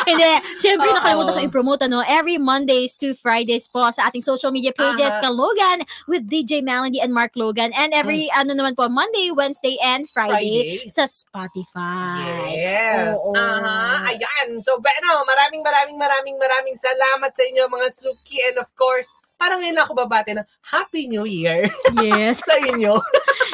Hindi, 0.08 0.32
syempre 0.63 0.88
Oo. 0.91 0.96
nakalimutan 0.96 1.34
ko 1.36 1.41
i-promote 1.43 1.82
ano, 1.84 2.00
every 2.08 2.39
Mondays 2.39 2.96
to 2.96 3.12
Fridays 3.20 3.67
po 3.67 3.91
sa 3.91 4.08
ating 4.08 4.24
social 4.24 4.56
media 4.56 4.72
pages, 4.72 5.12
Aha. 5.12 5.22
Kalogan 5.22 5.84
with 6.08 6.26
DJ 6.32 6.63
Melody 6.63 7.04
and 7.04 7.12
Mark 7.12 7.36
Logan. 7.36 7.76
And 7.76 7.91
every 7.91 8.32
ano 8.32 8.56
naman 8.56 8.80
po, 8.80 8.88
Monday, 8.88 9.30
Wednesday, 9.36 9.76
and 9.84 10.08
Friday, 10.08 10.80
Friday. 10.80 10.88
sa 10.88 11.04
Spotify. 11.06 12.56
Yes. 12.56 13.20
Oo. 13.20 13.36
Aha. 13.36 14.08
Ayan. 14.08 14.63
So, 14.63 14.80
Beno, 14.80 15.28
maraming 15.28 15.62
maraming 15.62 16.00
maraming 16.00 16.38
maraming 16.39 16.78
salamat 16.80 17.32
sa 17.36 17.43
inyo 17.43 17.67
mga 17.67 17.88
Suki. 17.91 18.39
And 18.48 18.58
of 18.63 18.72
course, 18.80 19.12
parang 19.38 19.62
ngayon 19.62 19.80
ako 19.80 19.91
babate 19.93 20.34
ng 20.34 20.45
Happy 20.65 21.06
New 21.08 21.23
Year 21.23 21.69
Yes. 21.93 22.41
sa 22.50 22.58
inyo. 22.58 22.97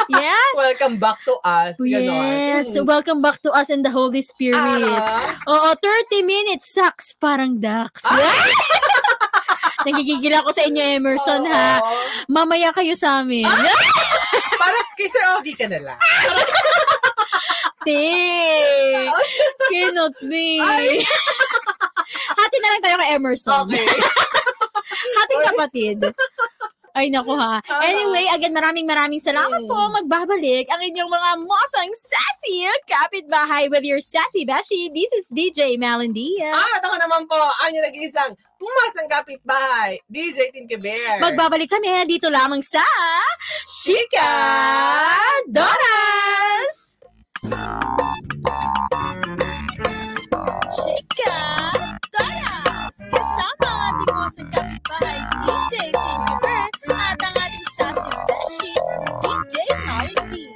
Yes. 0.10 0.54
Welcome 0.56 0.98
back 0.98 1.20
to 1.28 1.36
us. 1.44 1.76
Ganon. 1.78 2.24
Yes. 2.24 2.72
Mm. 2.76 2.88
Welcome 2.88 3.20
back 3.22 3.44
to 3.44 3.52
us 3.52 3.70
in 3.70 3.84
the 3.84 3.92
Holy 3.92 4.24
Spirit. 4.24 4.58
Ah. 4.58 5.38
Oo, 5.48 5.70
30 5.76 6.24
minutes 6.24 6.72
sucks 6.72 7.14
parang 7.16 7.60
ducks. 7.60 8.04
Nagigigil 9.88 10.32
ako 10.40 10.56
sa 10.56 10.64
inyo, 10.64 10.80
Emerson, 10.80 11.44
ha? 11.44 11.84
Oo. 11.84 11.92
Mamaya 12.32 12.72
kayo 12.72 12.96
sa 12.96 13.20
amin. 13.20 13.44
Parang 14.64 14.88
kay 14.96 15.12
Sir 15.12 15.20
Ogie 15.36 15.60
ka 15.60 15.68
na 15.68 15.76
lang. 15.84 16.00
Te! 17.84 18.00
Cannot 19.68 20.16
be. 20.24 20.64
Hati 22.32 22.58
na 22.64 22.68
lang 22.72 22.80
tayo 22.80 22.96
kay 22.96 23.10
Emerson. 23.12 23.68
Okay. 23.68 23.84
Hating 25.34 25.48
kapatid. 25.50 25.98
Ay, 26.94 27.10
naku 27.10 27.34
ha. 27.34 27.58
Anyway, 27.82 28.30
again, 28.30 28.54
maraming 28.54 28.86
maraming 28.86 29.18
salamat 29.18 29.66
Mm. 29.66 29.66
po. 29.66 29.82
Magbabalik 29.98 30.70
ang 30.70 30.78
inyong 30.78 31.10
mga 31.10 31.30
mosang 31.42 31.90
sassy 31.90 32.70
kapitbahay 32.86 33.66
with 33.66 33.82
your 33.82 33.98
sassy 33.98 34.46
beshi. 34.46 34.94
This 34.94 35.10
is 35.10 35.26
DJ 35.34 35.74
Malandia. 35.74 36.54
Ah, 36.54 36.78
at 36.78 36.86
ako 36.86 36.94
naman 37.02 37.26
po, 37.26 37.42
ang 37.66 37.74
yung 37.74 37.82
nag-iisang 37.82 38.38
pumasang 38.62 39.10
kapitbahay, 39.10 39.98
DJ 40.06 40.54
Tinky 40.54 40.78
Bear. 40.78 41.18
Magbabalik 41.18 41.74
kami 41.74 41.90
dito 42.06 42.30
lamang 42.30 42.62
sa 42.62 42.86
Chika 43.66 44.30
Doras! 45.50 47.02
Chika 50.70 51.03
sa 54.34 54.42
kapitbahay 54.50 55.22
DJ 55.46 55.94
King 55.94 56.26
the 56.42 56.58
DJ 59.22 60.53